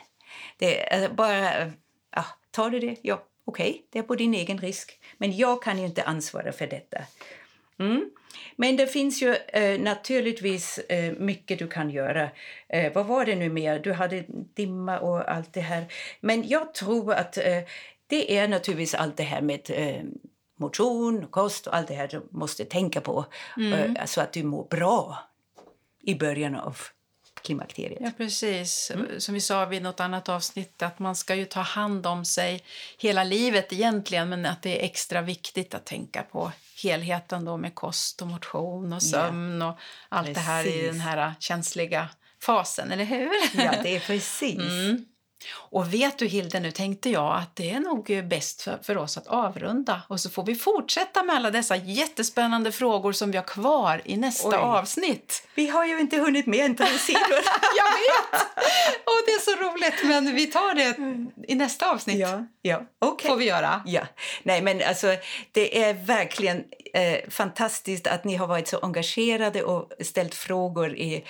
Det 0.59 0.93
är 0.95 1.09
bara... 1.09 1.73
Ja, 2.17 2.25
tar 2.51 2.71
du 2.71 2.81
det? 2.81 2.97
Ja, 3.03 3.23
okej. 3.47 3.71
Okay. 3.71 3.83
Det 3.91 3.99
är 3.99 4.03
på 4.03 4.15
din 4.15 4.35
egen 4.35 4.59
risk. 4.59 5.01
Men 5.19 5.37
jag 5.37 5.63
kan 5.63 5.79
ju 5.79 5.87
inte 5.87 6.03
ansvara 6.03 6.53
för 6.53 6.67
detta. 6.67 6.99
Mm. 7.79 8.11
Men 8.57 8.77
det 8.77 8.87
finns 8.87 9.23
ju 9.23 9.35
eh, 9.35 9.81
naturligtvis 9.81 10.79
eh, 10.79 11.13
mycket 11.13 11.59
du 11.59 11.69
kan 11.69 11.91
göra. 11.91 12.31
Eh, 12.69 12.93
vad 12.93 13.07
var 13.07 13.25
det 13.25 13.35
nu 13.35 13.49
mer? 13.49 13.79
Du 13.79 13.93
hade 13.93 14.25
dimma 14.55 14.99
och 14.99 15.31
allt 15.31 15.53
det 15.53 15.61
här. 15.61 15.87
Men 16.21 16.49
jag 16.49 16.75
tror 16.75 17.13
att 17.15 17.39
eh, 17.39 17.63
det 18.07 18.39
är 18.39 18.49
naturligtvis 18.49 18.95
allt 18.95 19.17
det 19.17 19.23
här 19.23 19.41
med 19.41 19.71
eh, 19.71 20.03
motion, 20.59 21.27
kost 21.27 21.67
och 21.67 21.77
allt 21.77 21.89
det 21.89 21.95
här 21.95 22.09
du 22.09 22.29
måste 22.31 22.65
tänka 22.65 23.01
på 23.01 23.25
mm. 23.57 23.97
Eh, 23.97 24.05
så 24.05 24.21
att 24.21 24.33
du 24.33 24.43
mår 24.43 24.65
bra 24.65 25.19
i 26.03 26.15
början 26.15 26.55
av 26.55 26.77
klimakteriet. 27.47 28.01
Ja, 28.03 28.11
precis. 28.17 28.91
Mm. 28.95 29.21
Som 29.21 29.35
vi 29.35 29.41
sa 29.41 29.65
vid 29.65 29.83
något 29.83 30.01
annat 30.01 30.29
avsnitt, 30.29 30.83
att 30.83 30.99
man 30.99 31.17
ska 31.17 31.35
ju 31.35 31.45
ta 31.45 31.61
hand 31.61 32.07
om 32.07 32.25
sig 32.25 32.65
hela 32.99 33.25
livet 33.25 33.73
egentligen, 33.73 34.29
men 34.29 34.47
att 34.47 34.63
det 34.63 34.81
är 34.81 34.85
extra 34.85 35.23
viktigt 35.23 35.75
att 35.75 35.85
tänka 35.85 36.23
på 36.23 36.53
helheten 36.83 37.45
då 37.45 37.57
med 37.57 37.75
kost 37.75 38.23
och 38.23 38.29
motion 38.29 38.93
och 38.93 39.03
sömn 39.03 39.61
ja. 39.61 39.69
och 39.69 39.79
allt 40.09 40.27
precis. 40.27 40.45
det 40.45 40.51
här 40.51 40.67
i 40.67 40.87
den 40.87 41.01
här 41.01 41.35
känsliga 41.41 42.09
fasen, 42.43 42.93
eller 42.93 43.05
hur? 43.05 43.31
Ja, 43.65 43.75
det 43.83 43.97
är 43.97 44.01
precis. 44.07 44.59
Mm. 44.59 45.05
Och 45.55 45.95
vet 45.95 46.19
du 46.19 46.27
Hilde, 46.27 46.61
nu 46.61 46.71
tänkte 46.71 47.11
jag 47.11 47.37
att 47.37 47.57
det 47.57 47.71
är 47.71 47.81
nog 47.81 48.29
bäst 48.29 48.63
för, 48.63 48.79
för, 48.83 48.97
oss 48.97 49.17
att 49.17 49.27
avrunda 49.27 50.03
och 50.09 50.21
så 50.21 50.31
får 50.31 50.45
vi 50.45 50.55
fortsätta 50.55 51.23
med 51.23 51.37
alla 51.37 51.51
dessa 51.51 51.77
jättespännande 51.77 52.73
frågor 52.73 53.13
som 53.13 53.31
vi 53.31 53.37
har 53.37 53.45
kvar 53.45 54.03
i 54.05 54.17
nästa 54.17 54.49
Oj. 54.49 54.55
avsnitt. 54.55 55.49
Vi 55.55 55.69
har 55.69 55.85
ju 55.85 56.01
inte 56.01 56.17
hunnit 56.17 56.47
med 56.47 56.65
en 56.65 56.77
tre 56.77 56.87
sidor. 56.99 57.43
jag 57.77 57.91
vet! 57.91 58.43
Och 59.05 59.23
det 59.27 59.33
är 59.33 59.41
så 59.41 59.65
roligt, 59.65 60.05
men 60.05 60.35
vi 60.35 60.47
tar 60.47 60.75
det 60.75 60.97
i 61.53 61.55
nästa 61.55 61.91
avsnitt. 61.91 62.19
Ja, 62.19 62.47
ja. 62.63 62.83
Okay. 63.01 63.29
får 63.29 63.37
vi 63.37 63.45
göra. 63.45 63.83
Ja. 63.87 64.03
Nej, 64.43 64.63
men 64.63 64.83
alltså, 64.89 65.17
det 65.53 65.83
är 65.83 65.95
verkligen 65.95 66.65
eh, 66.95 67.31
fantastiskt 67.31 68.07
att 68.07 68.25
ni 68.25 68.35
har 68.35 68.47
varit 68.47 68.69
så 68.69 68.79
engagerade 68.79 69.63
och 69.63 69.93
ställt 70.01 70.35
frågor 70.35 70.97
i, 70.97 71.25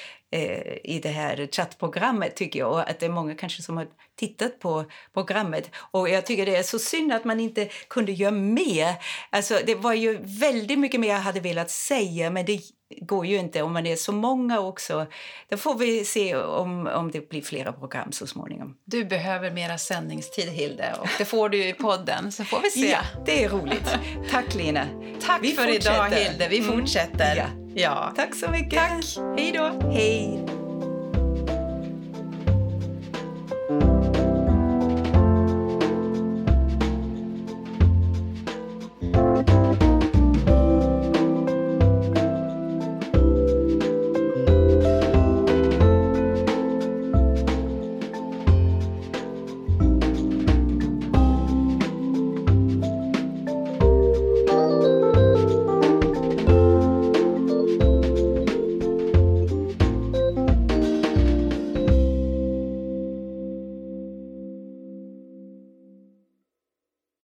i 0.84 1.00
det 1.02 1.08
här 1.08 1.48
chattprogrammet 1.52 2.36
tycker 2.36 2.58
jag. 2.58 2.70
Och 2.70 2.90
att 2.90 3.00
det 3.00 3.06
är 3.06 3.10
många 3.10 3.34
kanske 3.34 3.62
som 3.62 3.76
har 3.76 3.86
tittat 4.16 4.60
på 4.60 4.84
programmet. 5.14 5.70
Och 5.90 6.08
jag 6.08 6.26
tycker 6.26 6.46
det 6.46 6.56
är 6.56 6.62
så 6.62 6.78
synd 6.78 7.12
att 7.12 7.24
man 7.24 7.40
inte 7.40 7.68
kunde 7.88 8.12
göra 8.12 8.30
mer. 8.30 8.94
Alltså, 9.30 9.58
det 9.66 9.74
var 9.74 9.94
ju 9.94 10.18
väldigt 10.20 10.78
mycket 10.78 11.00
mer 11.00 11.08
jag 11.08 11.18
hade 11.18 11.40
velat 11.40 11.70
säga 11.70 12.30
men 12.30 12.46
det 12.46 12.60
går 13.00 13.26
ju 13.26 13.36
inte 13.36 13.62
om 13.62 13.72
man 13.72 13.86
är 13.86 13.96
så 13.96 14.12
många 14.12 14.60
också. 14.60 15.06
Då 15.48 15.56
får 15.56 15.74
vi 15.74 16.04
se 16.04 16.36
om, 16.36 16.86
om 16.86 17.10
det 17.10 17.28
blir 17.28 17.42
flera 17.42 17.72
program 17.72 18.12
så 18.12 18.26
småningom. 18.26 18.76
Du 18.84 19.04
behöver 19.04 19.50
mera 19.50 19.78
sändningstid, 19.78 20.48
Hilde, 20.48 20.94
och 21.00 21.08
det 21.18 21.24
får 21.24 21.48
du 21.48 21.68
i 21.68 21.72
podden. 21.72 22.32
Så 22.32 22.44
får 22.44 22.60
vi 22.60 22.70
se. 22.70 22.90
Ja, 22.90 23.00
det 23.26 23.44
är 23.44 23.48
roligt. 23.48 23.96
Tack, 24.30 24.54
Lina. 24.54 24.86
Tack 25.20 25.42
vi 25.42 25.52
för 25.52 25.66
fortsätter. 25.66 25.94
idag, 25.94 26.10
Hilde. 26.10 26.48
Vi 26.48 26.58
mm. 26.58 26.70
fortsätter. 26.70 27.32
Mm. 27.32 27.46
Ja. 27.58 27.65
Ja. 27.76 28.12
Tack 28.16 28.34
så 28.34 28.50
mycket. 28.50 28.78
Tack. 28.78 29.04
Hej 29.38 29.52
då. 29.52 29.88
Hej. 29.90 30.65